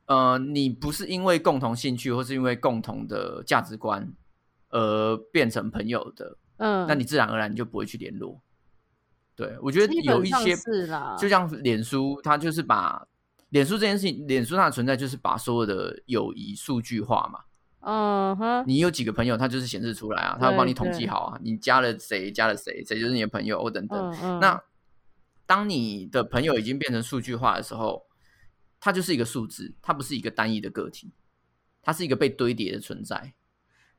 [0.05, 4.11] 呃，你不是因为共同兴趣或是因为共同的价值观
[4.69, 8.41] 而变成朋友的，嗯，那你自然而然你就不会去联络。
[9.35, 13.07] 对，我觉得有一些是啦，就像脸书，它就是把
[13.49, 17.41] 脸书这件事情，脸书它的存在就是把所有的友谊数据化嘛。
[17.81, 24.39] 嗯哼，你有几个朋友，它就是显示出来啊，它会帮你统计好啊，你加了谁，加了谁，谁就是你的朋友哦等等。
[24.41, 24.59] 那
[25.45, 28.07] 当你的朋友已经变成数据化的时候，
[28.79, 31.13] 它就是一个数字，它不是一个单一的个体，
[31.81, 33.33] 它是一个被堆叠的存在。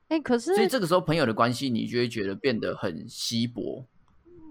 [0.08, 3.86] 哎，可是所以这个时候朋友的关系，你就会觉得变得很稀薄。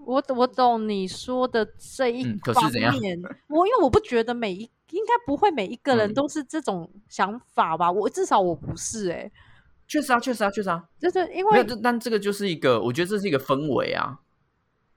[0.06, 1.66] 我我懂你说的
[1.96, 4.70] 这一方面， 我因为我不觉得每一。
[4.90, 7.92] 应该不会每一个人都是这种想法吧？
[7.92, 9.30] 我至少我不是哎，
[9.86, 14.18] 确实啊，确实啊，确实啊，就是因为但这个就是一个，我觉得这是一个氛围啊。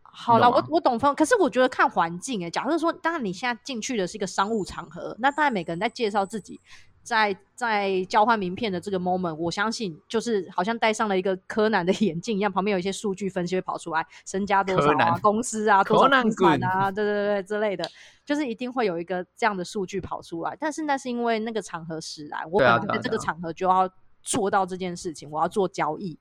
[0.02, 2.50] 好了，我我懂氛，可是我觉得看环境哎。
[2.50, 6.62] 假设说，当然你现在进去的是一个商务场合，那当然每个人在介绍自己。
[7.04, 17.90] 在在交换名片的这个 moment，我相信就是好像戴上了一个柯南的 眼镜一样，旁边有一些数据分析会跑出来，身家多少啊，公司啊， 多少资产啊，对对对之类的，
[18.24, 20.56] 就是一定会有一个这样的数据跑出来。
[20.60, 23.90] 但是那是因为那个场合使然，我本来在这个场合就要
[24.22, 26.20] 做到这件事情，我要做交易。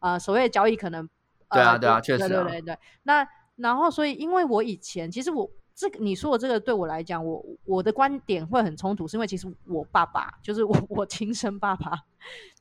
[0.00, 1.08] 呃，所谓的交易可能
[1.50, 2.78] 对啊对啊，确实对对对。
[3.04, 5.48] 那然后所以因为我以前其实我。
[5.76, 11.92] 这个你说的这个对我来讲，我我的观点会很冲突，是因为其实我爸爸就是我我亲生爸爸，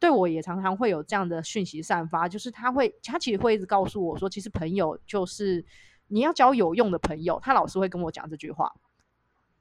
[0.02, 5.64] 对我也常常会有这样的讯息散发，就是他会他其实会一直告诉我说，其实朋友就是
[6.10, 8.70] 你要交有用的朋友，他老是会跟我讲这句话，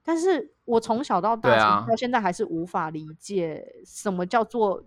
[0.03, 4.83] 但是我从小到大到现在还是无法理解什么叫做。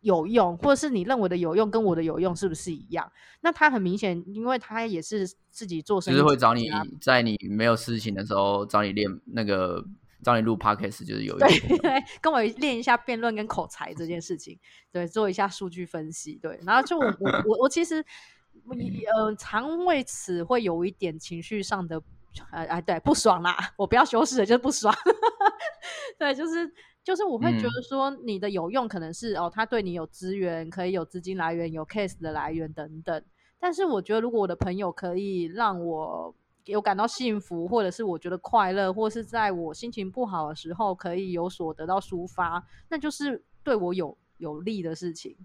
[0.00, 3.10] 有用，或者是你认为的有用，跟我的有用是不是一样？
[3.42, 9.84] 那他很明显，因为他也是自己做生意，就是会找你在你没有事情的时候找你练那个，
[10.22, 11.48] 找你录 podcast，就是有用。
[11.82, 14.58] 对，跟我练一下辩论跟口才这件事情，
[14.90, 16.58] 对，做一下数据分析，对。
[16.64, 18.04] 然后就我我我我其实，
[18.66, 22.02] 呃，常为此会有一点情绪上的，
[22.52, 24.94] 呃哎，对，不爽啦，我不要修饰了，就是不爽。
[26.18, 26.72] 对，就是。
[27.02, 33.22] 就是我会觉得说，你的有用可能是哦，他对你有资源，可以有资金来源，有 case 的来源等等。
[33.58, 36.34] 但是我觉得，如果我的朋友可以让我
[36.66, 45.36] 有感到幸福，或者是我觉得快乐，或是在我心情不好的时候可以有所得到抒发，那就是对我有有利的事情。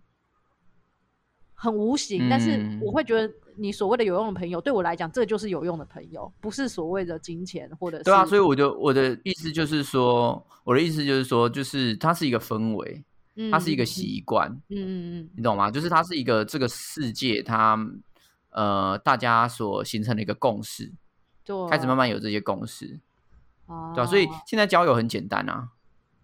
[1.55, 8.03] 很无形，但是我会觉得你所谓的有用的朋友，对我来讲，这就是有用的朋友，不是所谓的金钱或者是。
[8.03, 10.45] 对啊，所以我就我的意思就是说。
[10.65, 13.05] 我的意思就是说，就是它是一个氛围，
[13.51, 15.69] 它是一个习惯，嗯嗯嗯，你懂吗？
[15.69, 17.77] 就是它是一个这个世界，它
[18.49, 20.91] 呃大家所形成的一个共识，
[21.43, 22.99] 对，开始慢慢有这些共识，
[23.67, 25.69] 哦，对吧、所以现在交友很简单啊，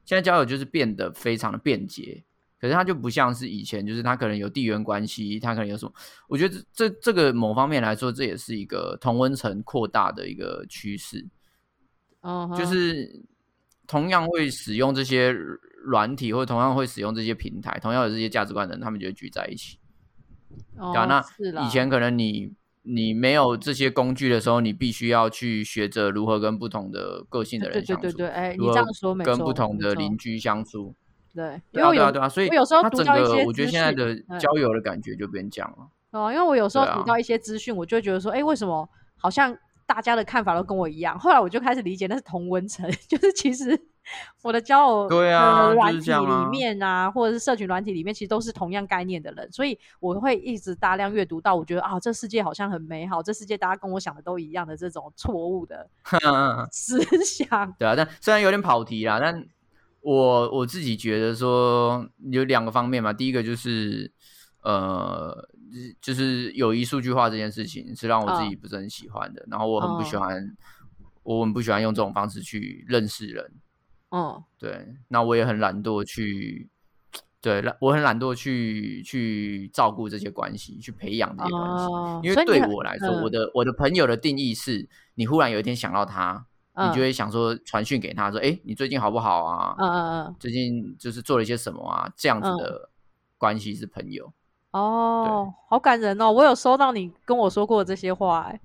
[0.05, 2.23] 现在交友就是变得非常的便捷，
[2.61, 5.91] 可是它就不像是以前，就是它可能有地缘关系，它可能有什么？
[6.27, 11.27] 我觉得这这这个某方面来说，这也是一个同温层扩大的一个趋势，
[12.21, 13.25] 嗯哼，就是
[13.87, 19.79] 同样会使用这些软体，或者同样会使用这些平台，同样有这些价值观的人，他们就会聚在一起。
[20.77, 30.95] 哦那以前可能你你没有这些工具的时候，你必须要去学着如何跟不同的个性的人相处，对对对，哎，如何你这样说没错，跟不同的邻居相处。
[31.35, 35.87] 对，因为有对啊，对啊，所以我有时候读到一些我觉得资现在的交友的感觉就变这样了。
[36.11, 41.17] 哦，因为我有时候读到一些资讯，我就会觉得说，哎，为什么好像大家的看法都跟我一样？
[41.17, 43.79] 后来我就开始理解那是同温层， 就是其实
[44.41, 55.89] 我的交友对啊软体里面啊，或者是社群软体里面，其实都是同样概念的人，所以我会一直大量阅读到，我觉得啊，这世界好像很美好，这世界大家跟我想的都一样的这种错误的
[56.73, 57.73] 思想。
[57.79, 59.45] 对啊，但虽然有点跑题啦，但
[60.01, 64.11] 我我自己觉得说有两个方面嘛，第一个就是
[64.63, 65.47] 呃，
[66.01, 70.19] 就是友谊数据化这件事情是让我自己不是很喜欢的，然后我很不喜哦。
[70.19, 70.57] 欢，
[71.23, 73.51] 我很不喜欢用这种方式去认识人，
[74.09, 76.69] 哦，对，那我也很懒惰去。
[77.43, 81.85] 对，我很懒惰去去照顾这些关系，去培养这些关系。
[81.85, 83.23] 哦，因为对我来说，嗯。
[83.23, 89.75] 我的我的朋友的定义是，你忽然有一天想到他，你嗯就会想说传讯给他说，哎，你最近好不好啊？
[89.77, 92.09] 嗯嗯嗯，最近就是做了一些什么啊？
[92.15, 92.89] 这样子嗯的
[93.37, 94.31] 关系是朋友。
[94.71, 96.31] 哦，好感人哦！
[96.31, 98.57] 我有收到你跟我说过这些话，哎，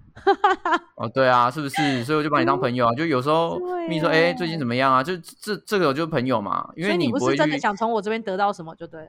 [0.95, 2.05] 哦，对啊，是不是？
[2.05, 2.95] 所以我就把你当朋友啊。
[2.95, 5.03] 就有时候对你说，哎，最近怎么样啊？
[5.03, 9.09] 就这这个就是朋友嘛，因为你不是真的想从我这边得到什么就对了。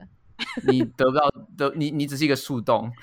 [0.67, 2.91] 你得不到得你你只是一个树洞，哦，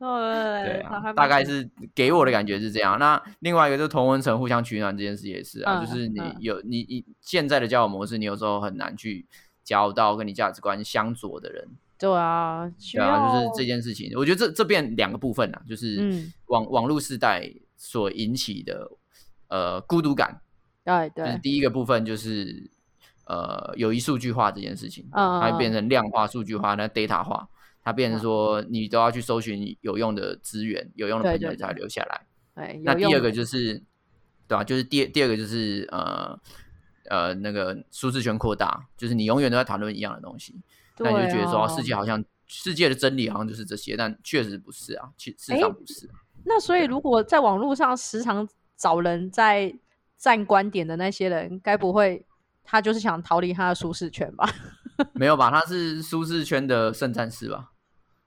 [0.00, 2.98] 对啊，大概是给我的感觉是这样。
[2.98, 6.36] 那另外一个就是同温层互相取暖这件事也是啊，嗯就是你嗯。
[6.40, 9.26] 有你你现在的交友模式，你有时候很难去
[9.62, 16.32] 交到跟你价值观相左的人，对啊，需对啊，就是要这件事情，我觉得这这变两个部分啊，就是嗯。
[16.46, 18.90] 网、网络时代所引起的
[19.48, 20.40] 呃孤独感，
[20.82, 22.68] 对对，就是第一个部分就是
[23.26, 25.74] 呃友谊数据化这件事情，嗯它会变嗯。
[25.74, 27.48] 成量化、数据化，那 data 化，
[27.82, 32.26] 它变成说你都要去搜寻有用的资源、有用的朋友才留下来。
[32.54, 33.82] 对，那第二个就是，
[34.46, 36.38] 对吧、就是第第二个就是呃
[37.08, 40.60] 呃那个舒适圈扩大，就是你永远都在谈论一样的东西，
[40.98, 46.14] 那你就觉得说、世界好像世界的真理好像就是这些，但确实不是啊，其事实上不是啊、
[46.44, 49.74] 那所以如果在网络上时常找人在
[50.18, 52.26] 站观点的那些人，该不会
[52.62, 54.46] 他就是想逃离他的舒适圈吧？
[55.14, 55.50] 没有吧？
[55.50, 57.70] 他是舒适圈的圣战士吧？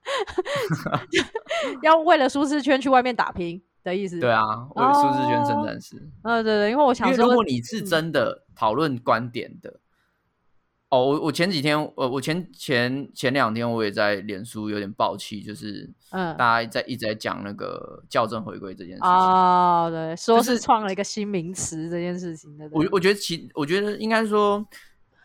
[1.82, 4.20] 要为了舒适圈去外面打拼的意思？
[4.20, 4.42] 对，啊，
[4.74, 5.96] 为了舒适圈圣战士。
[6.22, 9.80] 呃，对对，因为我想说，如果你是真的讨论观点的，
[10.90, 19.10] 哦，我我前几天，呃，我前前前两天我也在脸书有点爆气，就是嗯大家在一直在讲那个校正回归这件事情。
[19.10, 24.64] 哦，对，说是是创了一个新名词这件事情的，我我觉得其我觉得应该说，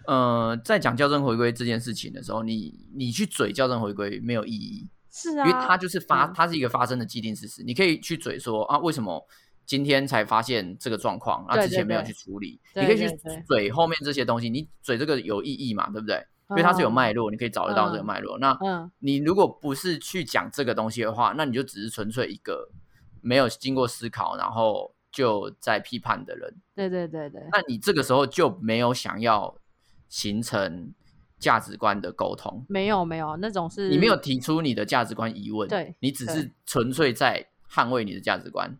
[0.07, 7.63] 呃，在讲校正回归这件事情的时候，你你去嘴校正回归没有意义，是啊，因为它就是发，嗯它是一个发生的既定事实。
[7.63, 9.23] 你可以去嘴说啊，为什么
[9.65, 12.59] 今天才发现这个状况，啊，之前没有去处理？
[12.73, 13.15] 对你可以去
[13.47, 15.89] 嘴后面这些东西，你嘴这个有意义嘛？
[15.91, 16.25] 对不对？
[16.49, 18.39] 因为它是有脉络，你可以找得到这个嗯脉络。
[18.39, 22.67] 那嗯你如果不是去讲这个东西的话，那你就只是纯粹一个
[23.21, 26.51] 没有经过思考，然后就在批判的人。
[26.73, 29.55] 对对对对，那你这个时候就没有想要
[30.09, 30.93] 形成
[31.39, 38.77] 价值观的沟通，没有没有那种是你没有提出你的价值观疑问，对你只是纯粹在捍卫你的价值观，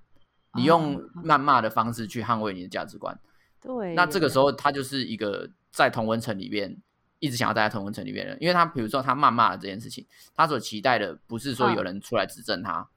[0.56, 3.18] 你哦用谩骂的方式去捍卫你的价值观。
[3.62, 6.76] 对，那这个时候他就是一个在同温层里面
[7.20, 12.90] 一直想要待在同温层里面的人，因为他比如说他谩骂了这件事情，他所期待的不是说嗯有人出来指正他。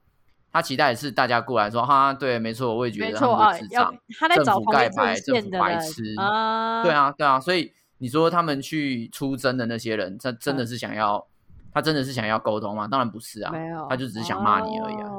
[0.51, 6.03] 他期待的是大家过来说哈，对，没错，我也觉得他们是，智要障，他在政府找同一盖牌，政府白痴。
[6.15, 11.25] 啊，对，啊，对啊，所以你说他们去出征的那些人，他真的是想要，
[11.73, 12.85] 他真的是想要沟通吗？
[12.85, 15.09] 当然不是啊，没有，他就只是想骂你而已啊。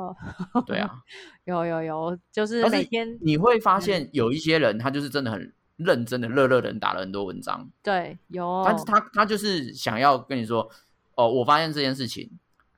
[0.53, 1.01] 哦对啊，
[1.47, 10.69] 有有有，就是每天你会发现有一些人，他就是真的很认真的、热热的打了很多文章，对有，但是他他就是想要跟你说，
[11.15, 12.31] 哦，我发现这件事情，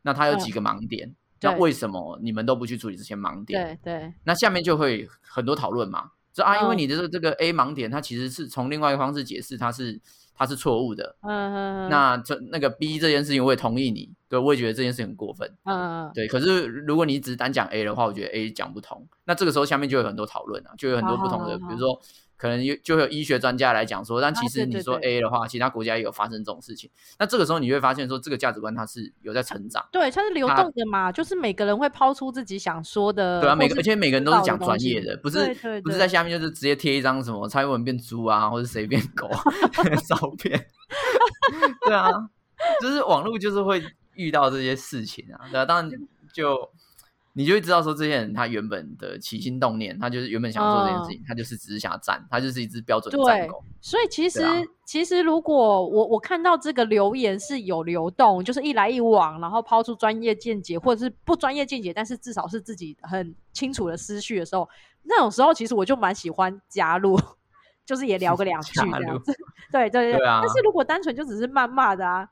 [0.03, 3.77] 那他有几个盲点，那为什么你们都不去处理这些盲点？
[3.83, 10.01] 对对那下面就会很多讨论嘛，说啊，因为嗯你的这这个 A 盲点，它其实是从另外一个方式解释，它是
[10.35, 11.17] 它是错误的。
[11.23, 15.51] 嗯嗯，那这那个 B 这件事情，我也同意你，对我也觉得这件事情很过分。
[15.65, 19.07] 嗯嗯对，可是如果你只是单讲 A 的话，我觉得 A 讲不通。
[19.25, 22.01] 那这个时候下面就有很多讨论啊，就有很多不同的，比如说
[22.37, 26.91] 可能有就会有医学专家来讲说，但其实你说对 A 的话，其他国家也有发生这种事情。
[27.19, 29.87] 那这个时候你会发现说，这个价值观它是有在成长。
[29.91, 39.43] 对，它是流他动的嘛，就是每个人会抛出自己想说的，对啊，每个而且每个人都是讲专业的，不是不是在下面就是直接贴一张什么蔡英文变猪啊，或者谁变狗啊
[40.07, 40.67] 照片。
[41.87, 42.11] 对啊，
[42.81, 43.83] 就是网络就是会
[44.15, 45.91] 遇到这些事情啊，对啊，当然
[46.33, 46.71] 就
[47.39, 53.63] 你就会知道说这些人他原本的起心动念，他就是原本想做这件事情，他就是只是想要站，他就是一只标准的战对狗。
[53.83, 64.67] 所以其实、啊其实如果我我看到这个留言是有流动，就是一来一往，然后抛出专业见解或者是不专业见解，但是至少是自己很清楚的思绪的时候，
[65.03, 67.21] 那种时候其实我就蛮喜欢加入，
[67.85, 69.35] 就是也聊个两句这样子。
[69.73, 72.27] 对对对对啊但是如果单纯就只是谩骂的啊。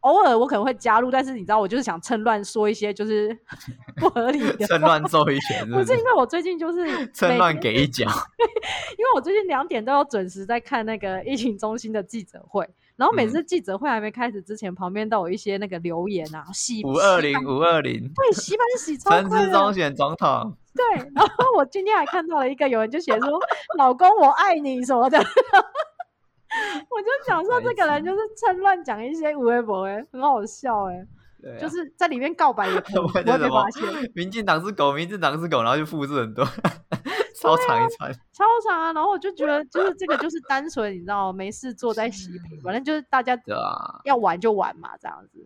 [0.00, 3.36] 偶尔我可能会加入，但是你知道，我就是想趁乱说一些就是
[3.96, 5.84] 不合理的趁乱揍一拳，是不是？
[5.84, 6.04] 不是因？
[6.04, 8.06] 为我最近就是 趁乱给一脚，
[8.98, 13.30] 因为我最近两点都要准时在看那个疫情中心的记者会，然后每嗯。
[13.30, 19.46] 次记者会还没开始之前，旁边都有一些那个留言啊，洗五二零五二零，对洗版洗超陈快的。
[19.46, 20.56] 志忠选总统。
[20.72, 20.84] 对，
[21.14, 23.28] 然后我今天还看到了一个有人就写说
[23.76, 25.18] “老公我爱你”什么的，
[26.90, 31.06] 我就想说这个人就是趁乱讲一些无微博哎，很好笑哎、
[31.58, 36.44] 就是在里面告白也 可以不会我觉得什么被发现，民进党是狗，民进党是狗，然后就复制很多，
[37.40, 38.12] 超长一串。
[38.32, 38.92] 超长啊！
[38.92, 42.30] 然后我就觉得就是这个就是单纯你知道没事做在洗
[42.62, 43.38] 反正就是大家
[44.04, 45.38] 要玩就玩嘛，这样子。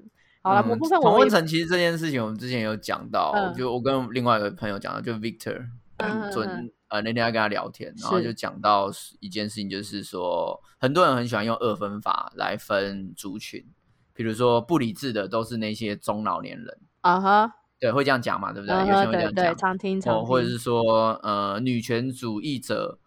[0.43, 5.67] 好了，某嗯部分我也同温层其实这件事情，我们之前有讲到，嗯就我跟另外一个朋友讲的，就 Victor，
[5.99, 13.65] 嗯嗯昨嗯呃那天要跟他聊天，然后就讲到一件事情，就是说很多人很喜欢用二分法来分族群，
[14.13, 18.75] 比如说不理智的都是那些中老年人，啊哈，对，会这样讲嘛，对不对？
[18.75, 22.99] 啊有些人会这样讲，常听常或者是说呃女权主义者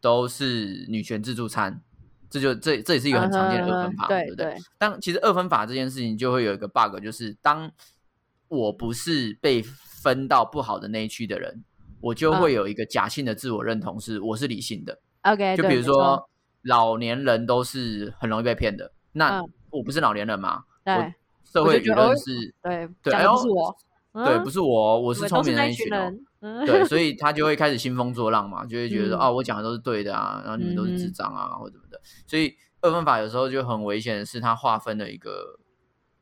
[0.00, 1.82] 都是女权自助餐。
[2.30, 4.46] 这就这这也是一个很常见的二分法，对对不对？
[4.46, 7.70] 对但其实二分法这件事情就会有一个 bug，就是当
[8.48, 11.62] 我不是被分到不好的那一区的人，
[12.04, 15.00] 我就嗯会有一个假性的自我认同，是我是理性的。
[15.22, 16.28] OK，就比如说
[16.62, 20.64] 老年人都是很容易被骗的，那嗯我不是老年人嘛？
[20.84, 21.12] 对我
[21.44, 23.76] 社会舆论是对，对不哎是我，
[24.24, 32.00] 对，不是是我，我是聪明的一群人，嗯， 对，所以他就会开始兴风作浪嘛，就会觉得说嗯啊，我讲的都是对的啊，然后你们都是智嗯障啊，或者什么的。
[32.26, 35.58] 所以二分法有时候就很危险的是，它划分了一个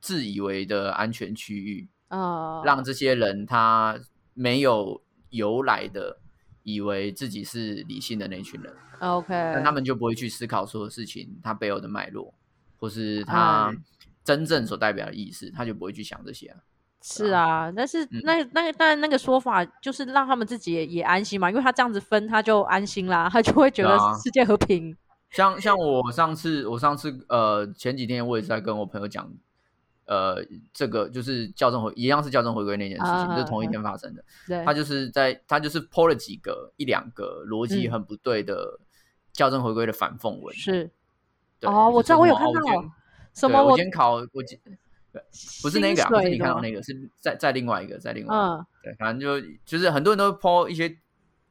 [0.00, 3.98] 自以为的安全区域，呃，让这些人他
[4.34, 6.16] 没有由来的
[6.62, 12.32] 以为自己是理性的那群人，OK，但他们就不会去思考所有事情它背后的脉络，
[12.78, 13.76] 或是他哎
[14.24, 16.58] 真正所代表的意思，他就不会去想这些啊。
[17.02, 24.96] 是啊，但是嗯那那个当然那个说法就是让他们自己也也安心嘛，因为他这样子分他就安心啦，他就会觉得世界和平。
[25.30, 29.28] 像像我上次，我上次呃前几天我也是在跟我朋友讲，
[30.12, 30.44] 呃，
[30.74, 34.22] 这个就是校正回一样是校正回归那件事情，啊就是同一天发生的。
[34.46, 38.78] 对，他就是在他就是 PO 了几个一两个逻辑嗯很不对的
[39.32, 40.54] 校正回归的反讽文。
[40.54, 40.90] 是
[41.58, 42.60] 对哦，我知道我有看到
[43.32, 44.60] 什么我我监考我监
[45.10, 45.22] 对
[45.62, 48.44] 不是那个、啊，不是你看到，那个，是在在另外一个，在另外一个。
[48.44, 50.94] 嗯，对，反正就就是很多人都 PO 一些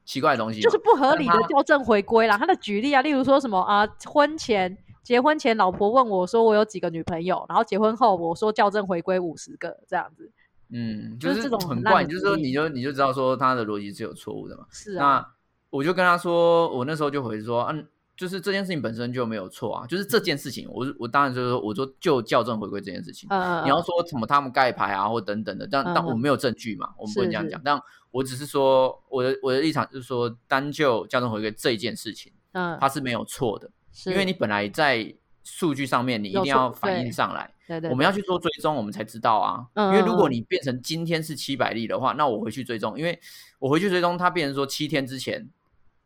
[0.06, 2.38] 奇怪的东西，就是不合理的校正回归啦。
[2.38, 10.32] 他的举例啊，例如说什么啊，婚前结婚前老婆问我说我有几个女朋友，然后结婚后我说校正回归五十个这样子。
[10.74, 14.66] 嗯，就是是这种很怪，就是说你就你就知道说他的逻辑是有错误的嘛。
[14.70, 15.34] 是啊，那
[15.70, 17.86] 我就跟他说，我那时候就回说，嗯、
[18.16, 27.82] 就是这件事情本身就没有错啊，就是这件事情，我我当然就是说，我说就校正回归这件事情，嗯，你要说什么他们盖牌啊或等等的，但、但嗯我没有证据嘛，我们不能这样讲，但
[28.12, 33.74] 我只是说我的我的立场就是说，单就校正回归这一件事情，嗯，它是没有错的，是
[34.06, 35.14] 因为你本来在
[35.44, 37.50] 数据上面你一定要反映上来。
[37.68, 39.66] 对对，我们要去做追踪，我们才知道啊。
[39.76, 43.18] 嗯因为如果嗯嗯你变成今天是七百例的话，那我回去追踪，因为
[43.60, 45.50] 我回去追踪，它变成说七天之前，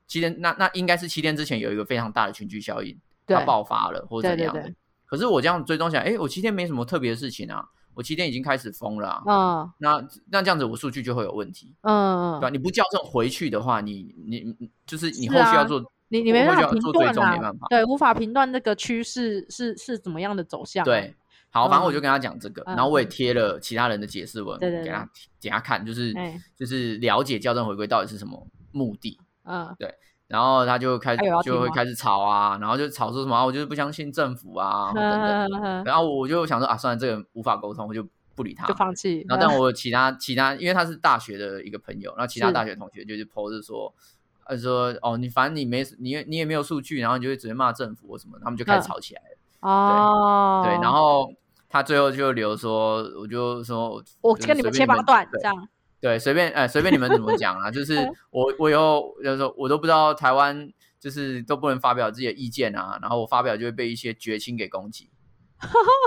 [0.07, 4.71] 七天那那应该是七天之前有一个非常大的群聚效应，它对爆发了或者怎样的。
[5.07, 7.65] 可是我这样追踪起来，哎，我七天没什么特别的事情啊，
[7.95, 12.49] 我七天已经开始封了、啊，嗯那那这样子我数据就会有问题，嗯对吧？
[12.49, 20.85] 你不校正回去的话，你你你就是你后续要做，你你没我办法评断啦踪没办法，对，无法评断这个趋势是是怎么样的走向啊。
[20.85, 21.15] 对。
[21.49, 29.17] 好，反正我嗯就跟他讲这个，嗯然后我也贴了其他人的解释文对对给他给他看，就是哎就是了解校正回归到底是什么目的。
[29.45, 29.73] 嗯
[30.27, 35.61] 然后他就开还有要听吗就会开始吵啊，然后就吵说什么、啊、我就是不相信政府啊等等。
[35.63, 38.73] 嗯然后我就想说啊，算了，这个无法沟通，我就不理他就。
[38.73, 39.23] 放弃。
[39.29, 43.93] 然后，但我有其他其他，因为他是大学的一个朋友，然后其他大学同学就是 po 着说，
[44.45, 49.37] 呃说哦，你反正你没你也你也没有数据，然后你就会直接骂政府或什么，他们就开始嗯吵起来了。
[49.61, 51.31] 哦，对，然后
[51.67, 55.67] 他最后就留说，我就说，我跟你们切八段这样。
[55.99, 57.95] 对，随便哎，随便你们怎么讲啊，就是
[58.29, 65.09] 我我以后就是说我都不知道台湾就是都不能发表自己的意见啊，然后我发表就会被一些绝亲给攻击。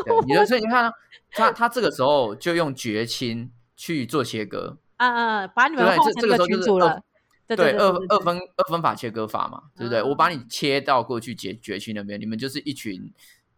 [0.04, 0.92] 对，你就所以你看啊
[1.32, 7.02] 他他这个时候就用绝亲去做切割，啊啊，把你们对，划成一这这个时候就是二群主了。
[7.48, 10.00] 对对二二分二分法切割法嘛，对不对？
[10.00, 13.12] 嗯我把你切到过去绝绝区那边，你们就是一群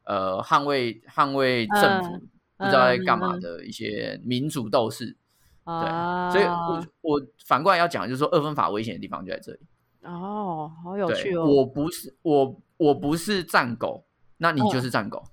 [0.05, 2.29] 呃捍卫捍卫政府、嗯
[2.61, 5.17] 不知道在干嘛的一些民主斗士。
[5.65, 9.61] 对，所以我我反过来要讲，就是说二分法危险的地方就在这里。
[10.03, 11.47] 哦，好有趣对，哦。
[11.47, 14.05] 我不是我我不是战狗，
[14.37, 15.25] 那你就是战狗。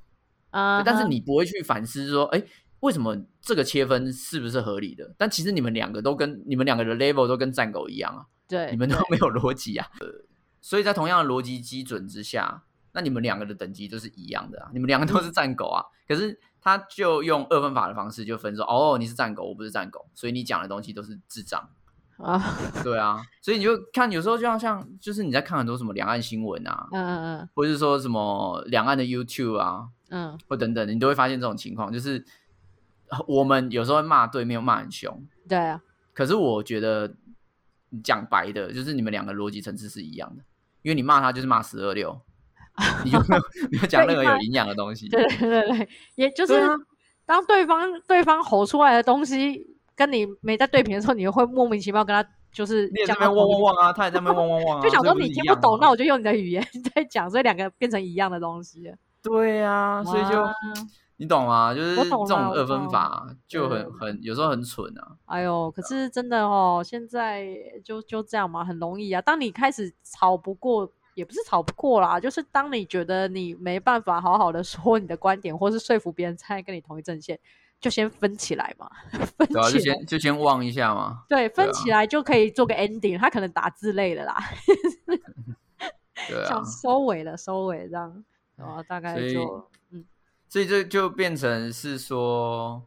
[0.51, 2.41] 啊但是你不会去反思说，哎，
[2.79, 5.13] 为什么这个切分是不是合理的？
[5.17, 9.87] 但其实你们两个都跟你们两个的 level 都跟战狗一样啊，对你们都没有逻辑啊。
[9.99, 10.07] 呃，
[10.61, 15.83] 所以在同样的逻辑基准之下，那你们两个的等级都是一样的啊，你们两个都是战狗啊。
[16.07, 21.69] 可是他就用二分法的方式就分说，哦，你是战狗，我不是战狗，所以你讲的东西都是智障。
[22.17, 22.41] 啊，
[22.83, 27.49] 对啊，所以你就看，有时候就像像就是你在看很多什么两岸新闻啊，嗯嗯嗯。
[27.53, 30.35] 或者是说什么两岸的 YouTube 啊，嗯。
[30.47, 32.25] 或等等，你都会发现这种情况，就是
[33.09, 35.79] 呃我们有时候会骂对面骂很凶，嗯，对啊，
[36.11, 37.13] 可是我觉得
[38.03, 40.43] 讲白的，就是你们两个逻辑层次是一样的，
[40.81, 42.19] 因为你骂他就是骂十二六，
[43.03, 45.07] 你就没有没有讲任何有营养的东西。
[45.09, 46.53] 对对对对，也就是
[47.25, 49.65] 当对方对方吼出来的东西
[49.95, 56.65] 跟你没在对平的时候，你会莫名其妙跟他就是你也在那边汪汪汪啊，他也在那边汪汪汪啊，就想说你听不懂，那我就用你的语言
[56.95, 58.95] 在讲，所以两个变成一样的东西了。
[59.23, 60.53] 对啊，所以就哇
[61.18, 61.74] 你懂吗？
[61.74, 65.18] 就是这种二分法就很很有时候很蠢啊。
[65.26, 67.47] 哎呦，可是真的哦，现在
[67.84, 69.22] 就就这样嘛，很容易啊。
[69.22, 77.39] 当你开始吵不过，也不是吵不过啦，就是当你觉得你没办法好好的说你的观点，或是说服别人参跟你同一阵线，
[77.80, 78.88] 就先分起来嘛，
[79.38, 79.80] 分对啊，就。
[79.80, 81.24] 先就先望一下嘛。
[81.28, 83.18] 对，分起来就可以做个 ending。
[83.18, 84.38] 他可能打字类的啦，
[86.30, 88.24] 对啊想，收尾了，收尾这样，
[88.55, 90.05] 然后大概就嗯
[90.49, 92.83] 所以这就变成是说，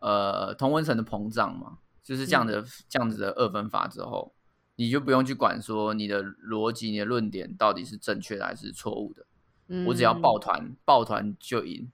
[0.00, 4.34] 呃，同温层的膨胀嘛，就是这样的、这样子的二分法之后，
[4.76, 9.24] 你就不用去管说你的逻辑、你的论点到底是正确的还是错误的，
[9.68, 11.90] 嗯，我只要抱团，抱团就赢，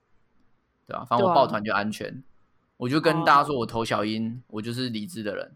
[0.87, 2.23] 对吧、反正我抱团就安全，
[2.77, 5.55] 我就跟大家说我投小英，我就是理智的人，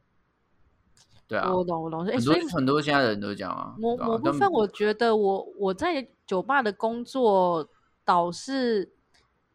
[1.27, 7.67] 对啊，我懂我懂，哎、很多所以很多现在的人都这样啊，某某部分，我觉得我我在酒吧的工作
[8.05, 8.93] 倒是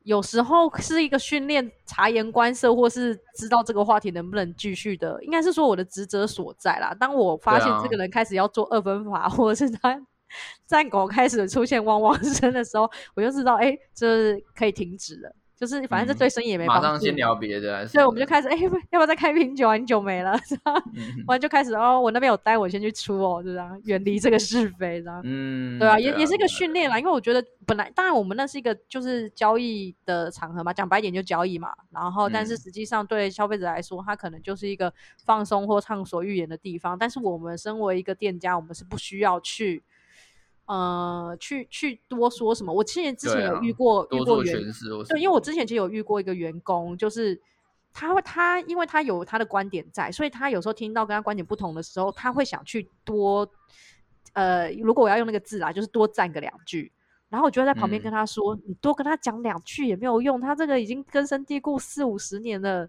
[0.04, 6.94] 有时候是一个训练察言观色，或是知道这个话题能不能继续的，应该是说我的职责所在啦。
[6.98, 10.00] 当我发现这个人开始要做二分法，或者是他
[10.66, 15.34] 战狗开始出现汪汪声的时候，我就知道，哎、这可以停止了。
[15.60, 16.82] 就是反正这嗯对生意也没帮助。
[16.82, 19.76] 马上先聊别的所以，我们就开始，哎、要不要不要再开瓶酒啊？
[19.76, 25.20] 你酒没了， 这样，嗯完就开始哦，我那边有单，我先去出哦，就这样，远离这个是非，这样。
[25.22, 31.70] 嗯，对啊，也也是一个训练啦，因为我觉得本来当然我们那是一个就是交易的场合嘛，讲白一点就交易嘛。
[31.90, 34.90] 然后，但是嗯实际上对消费者来说，它可能就是一个
[35.24, 36.96] 放松或畅所欲言的地方。
[36.98, 39.82] 但是我们身为一个店家，我们是不需要去
[40.70, 42.72] 呃去去多说什么。
[42.72, 44.54] 我之前之前有遇过、遇过员
[45.08, 47.40] 对，因为我之前其实有遇过一个员工，就是
[47.92, 53.50] 他会他因为他有他的观点在，所以他有时候听到跟他观点不同的时候，他会想去多
[54.34, 56.92] 呃，如果我要用那个字啊，就是多赞个两句。
[57.28, 62.88] 然后我就会在旁边嗯跟他说：“你多跟他讲两句也没有用，他这个已经根深蒂固四五十年了。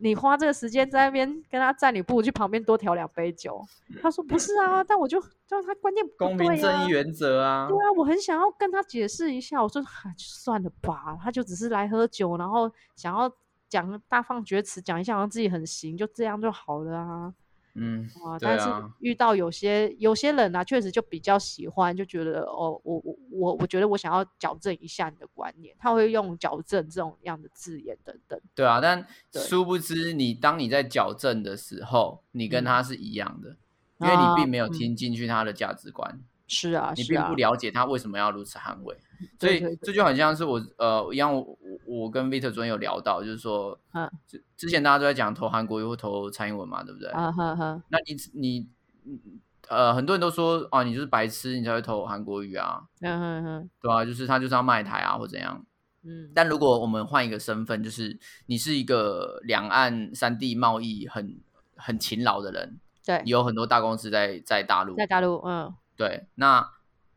[0.00, 3.60] 你花这个时间在那边跟他站，你不如去旁边多调两杯酒。”
[4.00, 9.62] 他说：“不是啊，但我就就他观念不对公平正义原则啊，对啊，我很想要跟他解释一下。
[9.62, 13.30] 我说，啊、算了吧，他就只是来喝酒，然后想要
[13.68, 17.34] 讲大放厥词，讲一下好像自己很行，就这样就好了啊。
[17.80, 18.68] 嗯，啊，但是
[19.00, 28.40] 遇到有些有些人啊，确实就比较喜欢，就觉得哦，我我我我觉得我想要矫正一下你的观念，他会用矫正这种样的字眼等等。
[28.54, 33.56] 对啊，但殊不知你当你在矫正的时候，你跟嗯他是一样的，
[33.98, 34.72] 因为啊你并没有嗯。
[34.72, 38.96] 听进去他的价值观，是啊，是啊你并不，了解他为什么要如此捍卫，
[39.38, 41.40] 所以这就很像是我呃一样，我
[41.86, 44.10] 我我跟 Victor 昨天有聊到，就是说，嗯。
[44.26, 47.08] 之之前大家都在讲投韩国语或投蔡英文嘛，对不对？
[47.10, 48.68] 啊哈哈，那你你
[49.04, 49.18] 嗯
[49.68, 55.64] 呃，很多人都说哦，你就是白痴，你才会投韩国语啊，嗯哼哼，对吧、就是他就是要卖台啊，或怎样。
[56.04, 61.38] 嗯，但如果我们换一个身份，就是你是一个两岸三地贸易很
[61.76, 63.20] 很勤劳的人，对。
[63.24, 66.66] 你，有很多大公司在在大陆，在大陆，嗯，对，那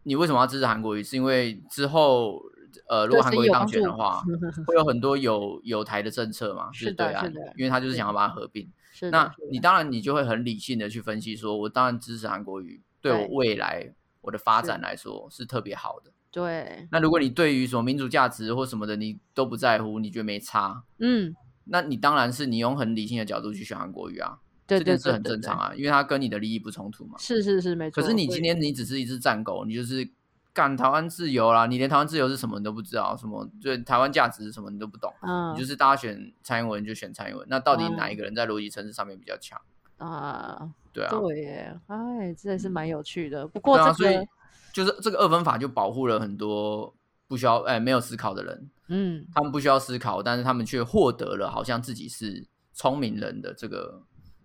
[0.03, 1.03] 你为什么要支持韩国瑜？
[1.03, 2.41] 是因为之后
[2.87, 4.21] 呃，如果对韩国瑜当选的话，
[4.65, 8.69] 会有 很多有有台的政策嘛，是的对岸的，因为他就是想要把它合并。
[8.93, 16.11] 是那你当然你就会很理性的去分析说，我当然支持韩国瑜，对对我未来我的发展来说是特别好的。
[16.29, 21.35] 对，那如果你对于什么民主价值或什么的你都不在乎，你觉得没差，嗯，
[21.65, 24.39] 那你当然是你用很理性的角度去选韩国瑜啊，
[24.77, 27.17] 对对对，这件事很正常啊，因为它跟你的利益不冲突嘛。
[27.17, 28.01] 是是是，没错。
[28.01, 30.09] 可是你今天你只是一只战狗，你就是
[30.53, 39.59] 干台湾自由啦，你连台湾自由是什么你都不知道，什么就台湾价值是什么你都不懂，嗯你就是大家选蔡英文就选蔡英文，那到底嗯哪一个人在逻辑层次上面比较强？
[39.97, 43.47] 啊，对啊，对耶，哎，这也是蛮有趣的。
[43.47, 44.27] 不过对啊，所以这个，
[44.73, 46.93] 就是这个二分法就保护了很多
[47.27, 54.01] 不需要哎没有思考的人，嗯，他们不需要思考，但是他们却获得了好像自己是聪明人的这个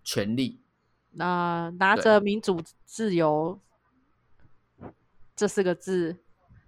[0.07, 0.63] 权利。
[1.11, 3.61] 那拿对着民主自由
[5.35, 6.17] 这四个字，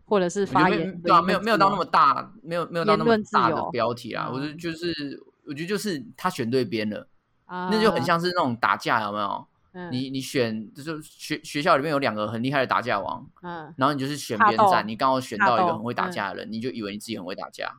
[0.04, 4.28] 或者是发言，对啊，没有没有到那么么大，没有没有到那么大的由标题啊。
[4.30, 7.08] 我觉得嗯就是，我觉得就是他选对边了，
[7.46, 9.46] 啊，那就很像是那种打架，有没有？
[9.72, 17.70] 嗯你你选就是学学校里面有两个很厉害的打架王，嗯然后你就是选边站，你刚好选到一个很会打嗯架的人，你就以为你自己很会打架，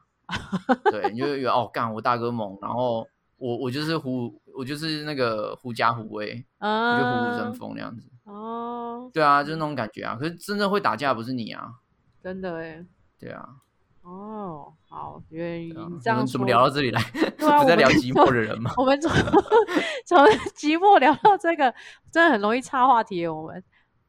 [0.91, 3.05] 对，你就以为哦，干我大哥猛，然后
[3.37, 8.11] 我我就是虎，我就是那个狐假虎威，我就虎虎生嗯风那样子。
[8.25, 10.17] 哦，对啊，就是那种感觉啊。
[10.19, 11.69] 可是真正会打架不是你啊，
[12.21, 12.85] 真的哎，
[13.17, 13.47] 对啊。
[14.01, 17.01] 哦，好，原来对啊你这样我们怎么聊到这里来？
[17.37, 18.71] 对啊 不是在聊寂寞的人吗？
[18.75, 19.09] 我们从
[20.05, 21.73] 从寂寞聊到这个，
[22.11, 23.29] 真的很容易插话题耶。
[23.29, 23.63] 我们，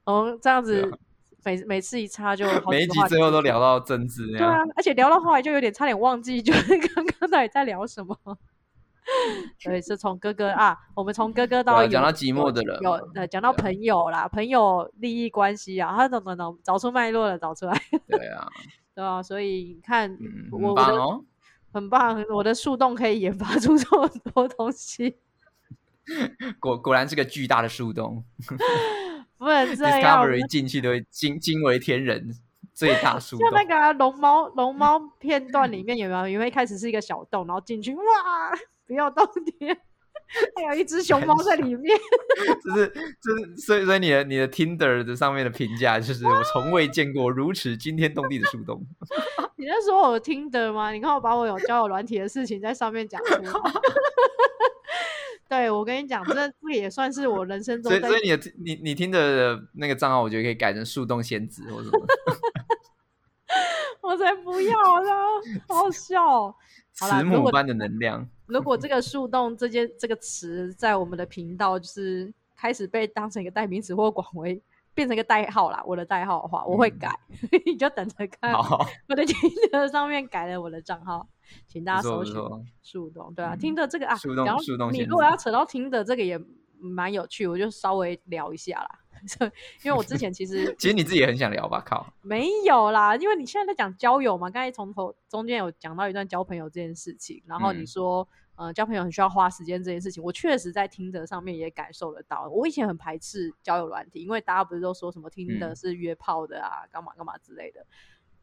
[0.05, 0.91] 我们这样子
[1.45, 8.17] 每每次一插就好每一集最后都聊到政治那对啊。，而且聊到后来就有点差点忘记，就是 刚刚到底在聊什么。
[9.63, 18.49] 对，是从哥哥 啊，我们从哥哥到有对啊讲到寂寞的人有嘛呃讲到朋友啦，朋友利益关系啊，他等等等找出脉络了，找出来， 对啊，
[18.95, 21.25] 对啊，所以你看，嗯，我很棒我的哦。
[21.73, 25.17] 很棒，我的树洞可以研发出这么多东西，
[26.59, 28.25] 果果然是个巨大的树洞
[29.39, 30.01] 不能这样。
[30.25, 32.35] ，Discovery 进去都会惊惊为天人，
[32.75, 33.49] 最大树洞。
[33.49, 36.27] 像那个啊龙猫龙猫片段里面有没有？
[36.29, 38.03] 因为一开始是一个小洞，然后进去哇，
[38.91, 39.79] 不要冬天，
[40.57, 41.97] 还有一只熊猫在里面。
[42.65, 42.89] 就是
[43.23, 48.85] 就是，所以所以你的你的 Tinder 的上面的评价就是我从未见过如此惊天动地的树洞。
[49.55, 50.91] 你在说我有听的吗？
[50.91, 53.43] 你看我把我有交友软体的事情在上面讲出来。
[55.49, 62.05] 对，我跟你讲，这这也算是我人生中所以所以你的你你听的那个账号，我觉得可以改成树洞仙子或者什么
[64.01, 64.73] 我才不要
[65.05, 65.11] 呢，
[65.69, 66.53] 好好笑
[66.93, 68.29] 慈母般的能量。
[68.51, 74.61] 如果这个树洞这件这个词在我们的频道就是开始被当成一个代名词或广为
[74.93, 77.09] 变成一个代号啦，我的代号的话，我会改，
[77.65, 78.53] 你就等着看。
[78.53, 79.35] 我的听
[79.71, 81.27] 的上面改了我的账号，
[81.67, 82.35] 请大家搜寻。
[82.83, 83.33] 树洞。
[83.35, 86.39] 对啊，嗯听的这个啊，然后你如果要扯到听的这个也
[86.81, 88.99] 蛮有趣，我就稍微聊一下啦。
[89.85, 91.83] 因为我之前其实 其实你自己也很想聊吧？
[91.85, 102.49] 靠，没有啦，因为你现在在讲交友嘛，刚才从头中间有讲到一段交朋友这件事情，然后你嗯说、呃交朋友很需要花时间这件事情，我确实在听的上面也感受得到。
[102.49, 107.85] 我以前很排斥交友软体，因为大家不是都说什么听的嗯是约炮的啊，干嘛干嘛之类的。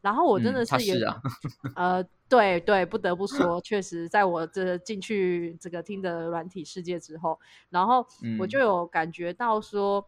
[0.07, 0.95] 然后我真的是也、
[1.75, 7.37] 呃，对对，不得不说，确实在我这进去这个听的软体世界之后，
[7.69, 7.97] 然后
[8.39, 10.07] 我嗯就有感觉到说，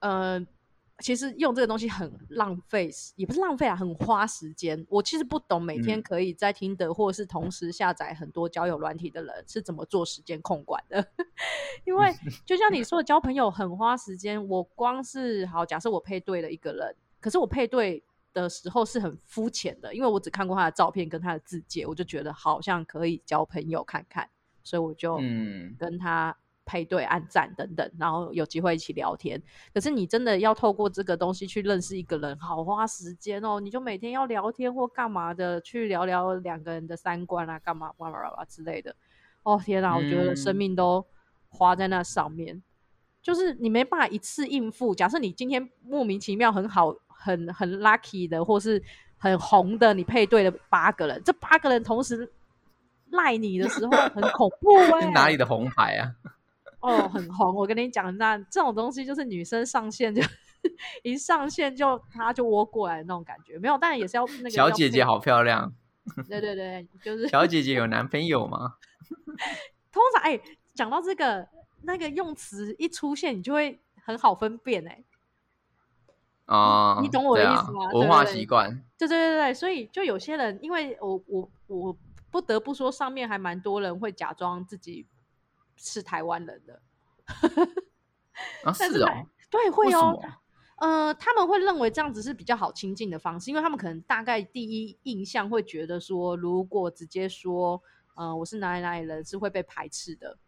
[0.00, 0.44] 呃，
[0.98, 4.84] 其实用这个东西很浪费，也不是浪费啊，很花时间。
[4.90, 11.06] 我其实不懂每天嗯可以在听的或者是同时下载很多交友软体的人是怎么做时间控管的，
[11.86, 12.12] 因为
[12.44, 14.44] 就像你说的，交朋友很花时间。
[14.48, 18.02] 我光是好，假设我配对了一个人，可是我配对。
[18.42, 24.28] 的时候是很肤浅的，因为我只看过他的照片跟他的字界，我就觉得好像可以交朋友看看，
[24.62, 29.40] 所以我就嗯，跟他配对、按赞等等，然后有机会一起聊天。
[29.72, 33.60] 可是你真的要透过这个东西去认识一个人，好花时间哦。
[33.60, 38.96] 你就每天要聊天或干嘛的，去聊聊两个人的三观啊，干嘛干嘛干嘛之类的。
[39.42, 41.06] 哦天哪，我觉得生嗯命都
[41.50, 42.62] 花在那上面，
[43.22, 44.94] 就是你没办法一次应付。
[44.94, 48.82] 假设你今天莫名其妙很好、很很 lucky 的，或是
[49.16, 52.30] 很红的，你配对了八个人，这八个人同时
[53.10, 56.12] 赖你的时候很恐怖哎、 哪里的红牌啊？
[56.80, 57.54] 哦，很红。
[57.54, 60.22] 我跟你讲，那这种东西就是女生上线就
[61.02, 65.72] 一上线就她就窝过来那种感觉，没有，当然也是要那个小姐姐好漂亮。
[66.28, 68.74] 对对对，就是 小姐姐有男朋友吗？
[69.90, 70.38] 通常哎，
[70.74, 71.48] 讲到这个
[71.84, 75.02] 那个用词一出现，你就会很好分辨哎。
[76.46, 77.90] 啊，你懂我的意思吗？
[77.92, 78.70] 文化习惯。
[78.98, 81.96] 对对对对，所以就有些人，因为我我我
[82.30, 85.06] 不得不说，上面还蛮多人会假装自己。
[85.76, 86.80] 是台湾人的
[88.62, 90.16] 啊， 是哦，对，会哦，
[90.76, 97.82] 呃，他们会认为这样子是比较好亲近的方式，因为他们可能大概第一印象会觉得说，如果直接说，
[98.14, 100.38] 呃，我是哪里哪里人，是会被排斥的。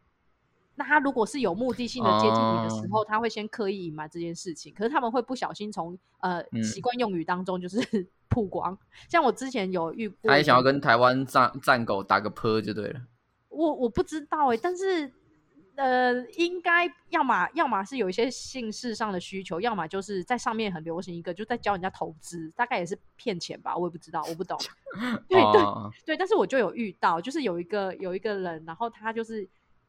[0.77, 7.79] 那他如果是有目的性的接近你的时候，他会先刻意隐瞒这件事情，可是他们会不小心从呃习惯用语当中就是
[8.29, 8.77] 曝光。
[9.09, 13.01] 像我之前有遇过，他也想要跟台湾战战狗打个泼就对了。
[13.49, 15.11] 我我不知道哎，但是
[15.77, 24.59] 呃，应该要么要么是有一些姓氏上的需求，要么就是在上面很流行一个，就在教人家投资，大概也是骗钱吧，我也不知道，我不懂。
[25.29, 25.63] 对对
[26.05, 29.47] 对，但是我就有遇到，就是有一个有一个人，然后他就是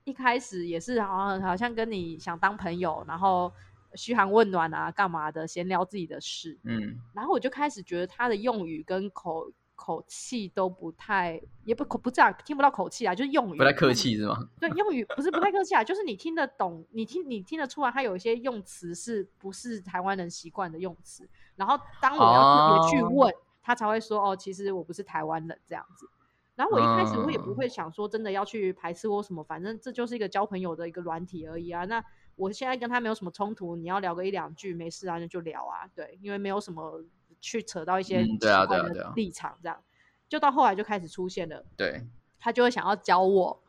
[0.08, 3.52] 一开始也是好像好像跟你想当朋友，然后
[3.94, 6.58] 嘘寒问暖啊，干嘛的，闲聊自己的事。
[6.64, 9.52] 嗯，然后我就开始觉得他的用语跟口。
[9.80, 14.36] 口气都不太，也不口不这样，听不到口气啊，就是用语不太客气是吗？
[14.60, 21.30] 对，用语不是不太客气啊，就是你听得懂，你听你听得出来，他有一些用词是不是台湾人习惯的用词。
[21.56, 23.32] 然后当我要特别去问
[23.62, 26.10] 他，才会说哦，其实我不是台湾人这样子。
[26.58, 31.86] 然后我一开始我也不会想说真的要去排斥或什么，反正这就是一个交朋友的一个软体而已啊。
[31.86, 32.04] 那
[32.36, 35.88] 我现在跟他没有什么冲突，你要聊个一两句没事啊，那就聊啊。
[35.96, 37.02] 对，因为没有什么。
[37.40, 39.84] 去扯到一些奇怪的立场，这样
[40.28, 41.64] 就到后来就开始出现了。
[41.78, 42.04] 对，
[42.40, 43.62] 他就会想要教我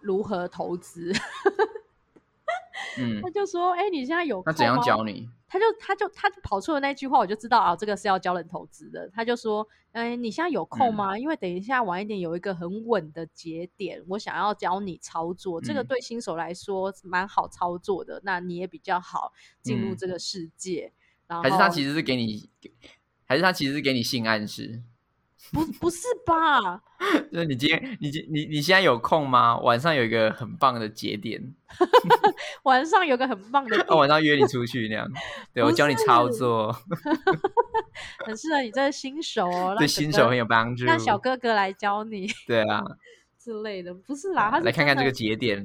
[0.00, 1.12] 如何投资。
[2.98, 9.10] 嗯，他就说：“哎，你现在有他怎样教你？”他就他就他就跑出了那句话，我就知道啊，这个是要教人投资的。
[9.12, 11.18] 他就说：“哎，你现在有空吗？
[11.18, 15.60] 因为等一下晚一点有一个很稳的节点，我想要教你操作。
[15.60, 20.92] 这个对新手来说蛮好操作的，那你也比较好进入这个世界。
[21.26, 22.48] 然后还是他其实是给你。”
[23.26, 24.82] 还是他其实是给你性暗示？
[25.52, 26.82] 不，不是吧？
[27.32, 29.58] 就是你今天，你今你你现在有空吗？
[29.60, 31.40] 晚上有一个很棒的节点，
[32.64, 35.08] 晚上有个很棒的， 哦晚上约你出去那样。
[35.52, 36.70] 对我教你操作，
[38.26, 40.84] 很适合你这个新手哦，对新手很有帮助。
[40.84, 42.82] 让小哥哥来教你，对啊
[43.38, 45.64] 之类的，不是啦，来看看这个节点。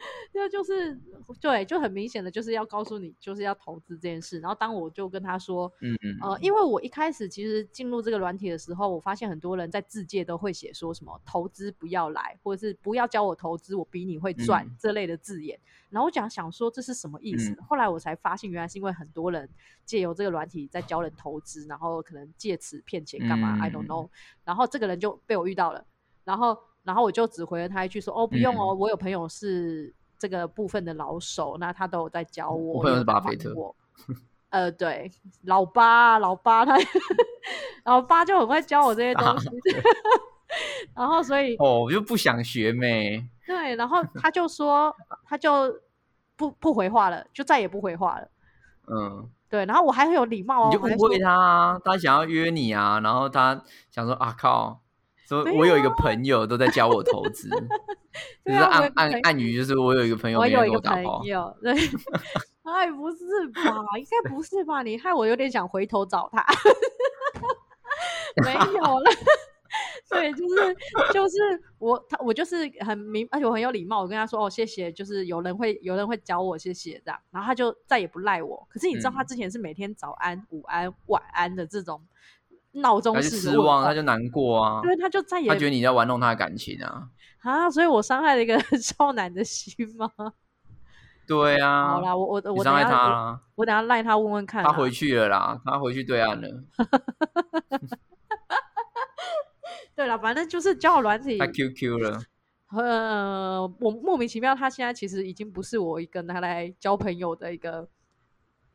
[0.32, 0.98] 这就是
[1.40, 4.40] 对，就很明显的就是要告诉你，就是要投资这件事。
[4.40, 15.58] 然后当我就跟他说，嗯嗯，呃，因为我一开始其实进入这个软体的时候，我发现很多人在字界都会写说什么投资不要来，或者是不要教我投资，我比你会赚这类的字眼。
[15.90, 17.56] 然后我讲想说这是什么意思？
[17.68, 19.48] 后来我才发现，原来是因为很多人
[19.84, 24.08] 借由这个软体在教人投资，然后可能借此骗钱干嘛？I don't know。
[24.44, 25.84] 然后这个人就被我遇到了，
[26.24, 29.94] 然后然后我就只回了他一句说，哦，不用哦，我有朋友是。
[30.20, 32.74] 这个部分的老手，那他都有在教我。
[32.74, 33.54] 我朋友是巴菲特。
[34.50, 35.10] 呃，对，
[35.44, 36.76] 老八，老八，他
[37.86, 39.48] 老八就很会教我这些东西。
[40.94, 43.26] 然后，所以哦，我就不想学咩。
[43.46, 45.74] 对，然后他就说，他就
[46.36, 48.28] 不不回话了，就再也不回话了。
[48.88, 49.64] 嗯，对。
[49.64, 54.82] 然后我还很有礼貌哦，你就误会他，他想要约你啊，然后他想说啊靠。
[55.30, 57.48] 说我有一个朋友都在教我投资，
[58.44, 61.72] 就是暗暗暗语，就是我有一个朋友，我有一个朋友，对，
[62.64, 63.62] 哎，不是吧？
[63.96, 64.82] 应该不是吧？
[64.82, 66.44] 你害我有点想回头找他，
[68.44, 69.04] 没有了。
[70.10, 70.76] 对，就是
[71.12, 71.36] 就是
[71.78, 78.66] 我他我就是很明，而且我很有礼貌，我跟他说哦谢谢，就是有人会有人会教我谢谢这样，然后他就再也不赖我。
[78.68, 82.04] 可是你知道他之前是每天早安、午安、晚安的这种。
[82.72, 87.08] 闹钟式失望，他就难过啊，因为他就再也他觉得你在玩弄他的感情啊
[87.42, 90.08] 啊，所以我伤害了一个 少男的心吗？
[91.26, 96.48] 对啊，好啦，我我我伤害他了，我等下赖他问问看，他回去了啦，他回去对岸了。
[99.94, 102.18] 对了，反正就是交友软体，他 QQ 了。
[102.72, 107.88] 呃，我莫名其妙，他现在其实已经不是我一个拿来交朋友的一个。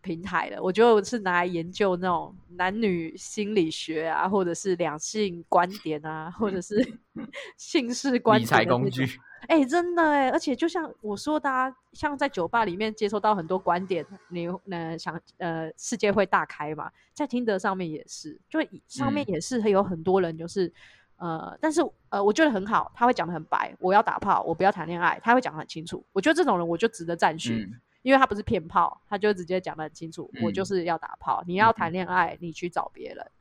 [0.06, 6.76] 平台的，我觉得我是拿来研究那种男女心理学啊，或者是两性观点啊，或者是
[7.58, 9.20] 性事观理财工具。
[9.47, 11.49] 哎，真的哎，而且就像我说的，
[11.93, 20.72] 像在酒吧里面接收到很多观点，你呃想呃世界会大开嘛，在听得上面也是，就上面也是有很多人就是
[21.18, 26.03] 呃，但是呃，我觉得很好，他会讲的很白，我要打炮，我不要谈恋爱，他会讲的很清楚。
[26.12, 33.32] 我觉得这种人我就值得赞许，嗯因为他不是骗炮，他就直接讲的很清楚，我就嗯是要打炮，你要谈恋爱，你去找别人。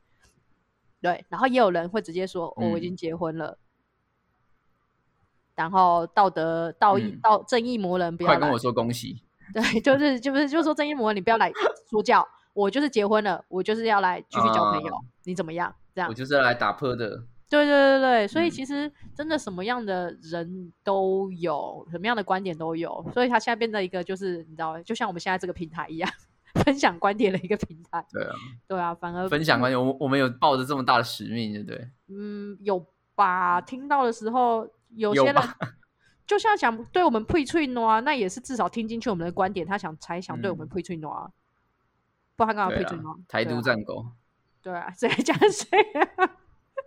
[0.99, 3.59] 对，然后也有人会直接说，哦我已嗯经结婚了。
[5.53, 9.21] 然后道德道义嗯道正义魔人不要跟我说恭喜。
[9.53, 11.51] 对，就是就是就是说正义魔人，你不要来
[11.87, 15.75] 说教，我就是结婚了，我就是要来继续交朋友，啊你怎么样？
[15.93, 17.23] 这样我，就是来打破的。
[17.47, 26.09] 对对对对，所以嗯其实真的什么样的人都有，什么样的观点都有，所以他现在变得一个就是你知道，就像我们现在这个平台一样，
[26.65, 28.03] 分享观点的一个平台。
[28.11, 28.35] 对啊，
[28.67, 31.89] 对啊，反而分享观点，我我们有抱着这么大的使命，对不对？
[32.07, 32.83] 嗯有
[33.13, 33.61] 吧？
[33.61, 35.41] 听到的时候，有些人有
[36.25, 41.29] 就像想对我们配吹啊，那也是至少听进去我们的观点，他想才想对我们嗯配吹啊，
[42.35, 43.13] 不然他干嘛配吹啊？
[43.27, 44.07] 台独战狗，
[44.63, 45.79] 对啊，谁讲谁
[46.17, 46.31] 啊？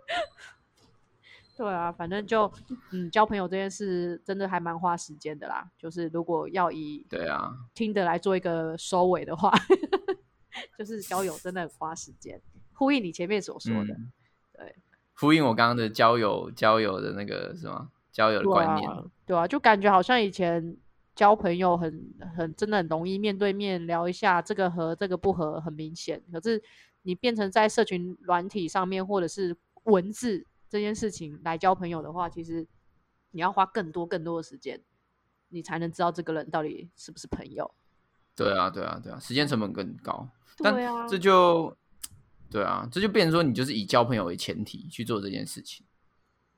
[1.57, 2.49] 对啊，反正就
[2.91, 5.69] 嗯，交朋友这件事真的还蛮花时间的啦。
[5.77, 9.51] 就是如果要以对啊，听的来做一个收尾的话，
[10.79, 12.41] 就是交友真的很花时间。
[12.71, 14.11] 呼应你前面所说的，嗯
[14.53, 14.75] 对，
[15.15, 18.89] 呼应我刚刚的交友交友的那个什么交友的对观念。
[18.89, 20.77] 啊，对啊，就感觉好像以前
[21.13, 26.23] 交朋友很很真的很容易面对面聊一下，这个和这个不合很明显。
[26.31, 26.63] 可是
[27.01, 29.53] 你变成在社群软体上面或者是
[29.89, 32.67] 文字这件事情来交朋友的话，其实
[33.31, 34.81] 你要花更多更多的时间，
[35.49, 37.73] 你才能知道这个人到底是不是朋友。
[38.35, 40.29] 对啊，对啊，对啊，时间成本更高。
[40.57, 40.75] 但
[41.07, 41.75] 这就
[42.49, 45.85] 对啊，这就变成说你就是以交朋友为前提去做这件事情。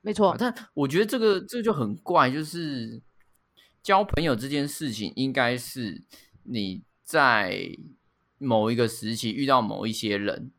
[0.00, 3.00] 没错啊，但我觉得这个这个就很怪，就是
[3.82, 6.02] 交朋友这件事情，应该是
[6.44, 7.68] 你在
[8.38, 10.50] 某一个时期遇到某一些人，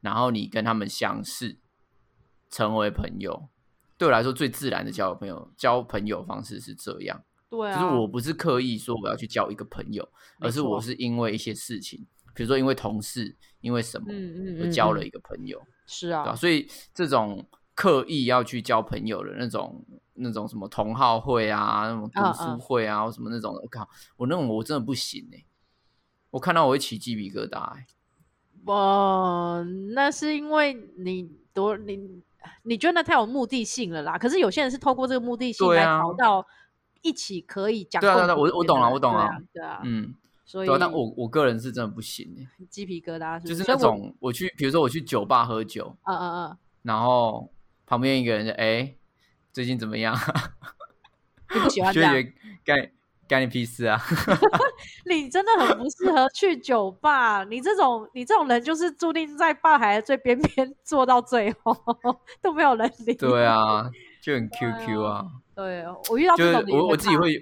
[0.00, 1.58] 然后你跟他们相识，
[2.50, 3.48] 成为朋友。
[3.96, 15.60] 对我来说，最自然的交朋友交朋友方式是这样，对啊，就是我不是刻意说我要去交一个朋友，而是我是因为一些事情，比如说因为同事，因为什么，嗯嗯而交了嗯一个朋友。
[15.86, 19.84] 是啊，所以这种刻意要去交朋友的那种、
[20.14, 23.86] 那种什么同好会啊、那种读书会啊，或什么那种的，我靠，
[24.16, 25.44] 我那种我真的不行哎、
[26.30, 27.86] 我看到我会起鸡皮疙瘩哎、
[28.64, 29.62] 哦，
[29.94, 32.22] 那是因为你多你
[32.62, 34.16] 你觉得那太有目的性了啦。
[34.18, 36.46] 可是有些人是透过这个目的性来对啊找到
[37.02, 40.14] 一起可以讲对啊对啊我我懂了我懂了对啊，嗯，
[40.44, 47.50] 所以对啊，但我我个人是真的不行哎、鸡皮疙瘩就是那种我去，比如说我去酒吧喝酒，嗯嗯嗯，然后
[47.86, 48.94] 旁边一个人就哎、
[49.52, 50.14] 最近怎么样？
[51.54, 52.14] 你不喜欢这样，
[53.30, 53.96] 干干你屁事啊！
[55.08, 57.44] 你真的很不适合去酒吧。
[57.44, 61.72] 你这种你这种人就是注定在吧台的最边边坐到最后
[62.42, 63.14] 都没有人理。
[63.14, 63.88] 对啊，
[64.20, 65.24] 就很 QQ 啊。
[65.54, 67.40] 对，我遇到就是这种我我自己怕会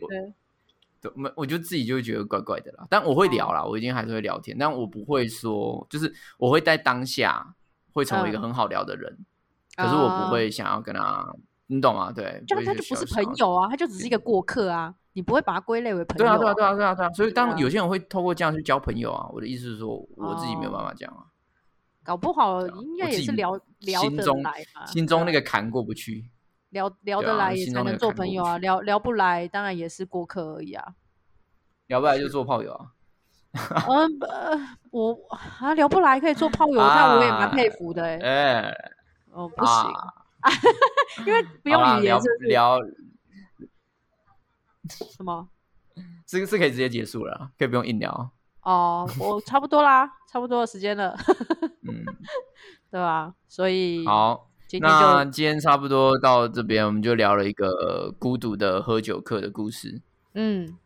[1.14, 2.86] 没，我就自己就会觉得怪怪的啦。
[2.90, 7.54] 但我会聊啦，我已经还是会聊天，但我不会说，就是我会在当下
[7.94, 9.16] 会成为一个嗯很好聊的人，
[9.74, 11.32] 可是我啊不会想要跟他，
[11.68, 12.12] 你懂吗？
[12.12, 17.10] 对，这我也样他就不是朋友啊，他就只是一个过客啊，你不会把它归类为朋友、对啊，对啊，对啊，对啊，对啊。
[17.10, 21.26] 所以当有些人会透过这样去交朋友啊，我的意思是说，我自己没有哦办法这样啊，
[22.04, 26.30] 搞不好应该也是聊聊得心中来嘛，心中那个坎过不去。
[26.70, 30.84] 聊聊得来也才能做朋友啊，聊聊不来当然也是过客而已啊。
[31.88, 32.86] 聊不来就做炮友啊，
[33.88, 34.56] 嗯，呃，
[34.92, 35.18] 我
[35.58, 38.74] 啊聊不来可以做炮友，那我也蛮佩服的哎、哎，
[39.32, 40.12] 哦，不行，啊
[41.26, 42.48] 因为不用语言是不是？
[42.48, 42.78] 聊，
[45.16, 45.48] 什么？
[46.26, 48.30] 这个是可以直接结束了啊，可以不用硬聊。
[48.62, 51.16] 哦，我差不多啦，差不多的时间了，
[51.82, 52.04] 嗯，
[52.90, 53.34] 对吧？
[53.48, 54.46] 所以好。
[54.68, 60.02] 今天那今天差不多到这边，我们就聊了一个孤独的喝酒客的故事。
[60.34, 60.76] 嗯，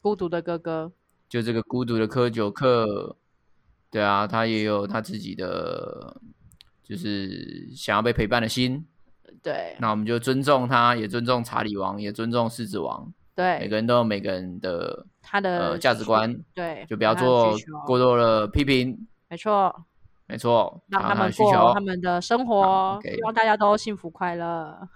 [0.00, 0.92] 孤独的哥哥，
[1.28, 3.16] 就这个孤独的喝酒客，
[3.90, 6.20] 对啊，他也有他自己的，
[6.84, 8.86] 就是想要被陪伴的心。
[9.42, 13.12] 对那我们就尊重他，也尊重查理王，也尊重狮子王。
[13.36, 17.56] 每对，个人都有每个人的他的呃价值观，对，就不要做
[17.86, 19.06] 过多的批评。
[19.28, 19.74] 没错，
[20.26, 21.50] 没错，让他还有的需求。
[21.50, 24.88] 们过他们的生活希望大家都幸福快乐。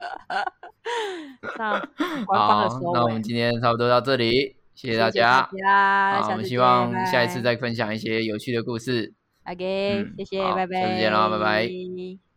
[1.58, 1.78] 那
[2.26, 5.48] 官方的收好，那我尾们，今天差不多到这里，谢谢大家。
[5.56, 9.12] 家，好，我们希望下一次再分享一些有趣的故事。
[9.44, 12.31] OK，嗯谢谢，拜拜，下次见咯拜拜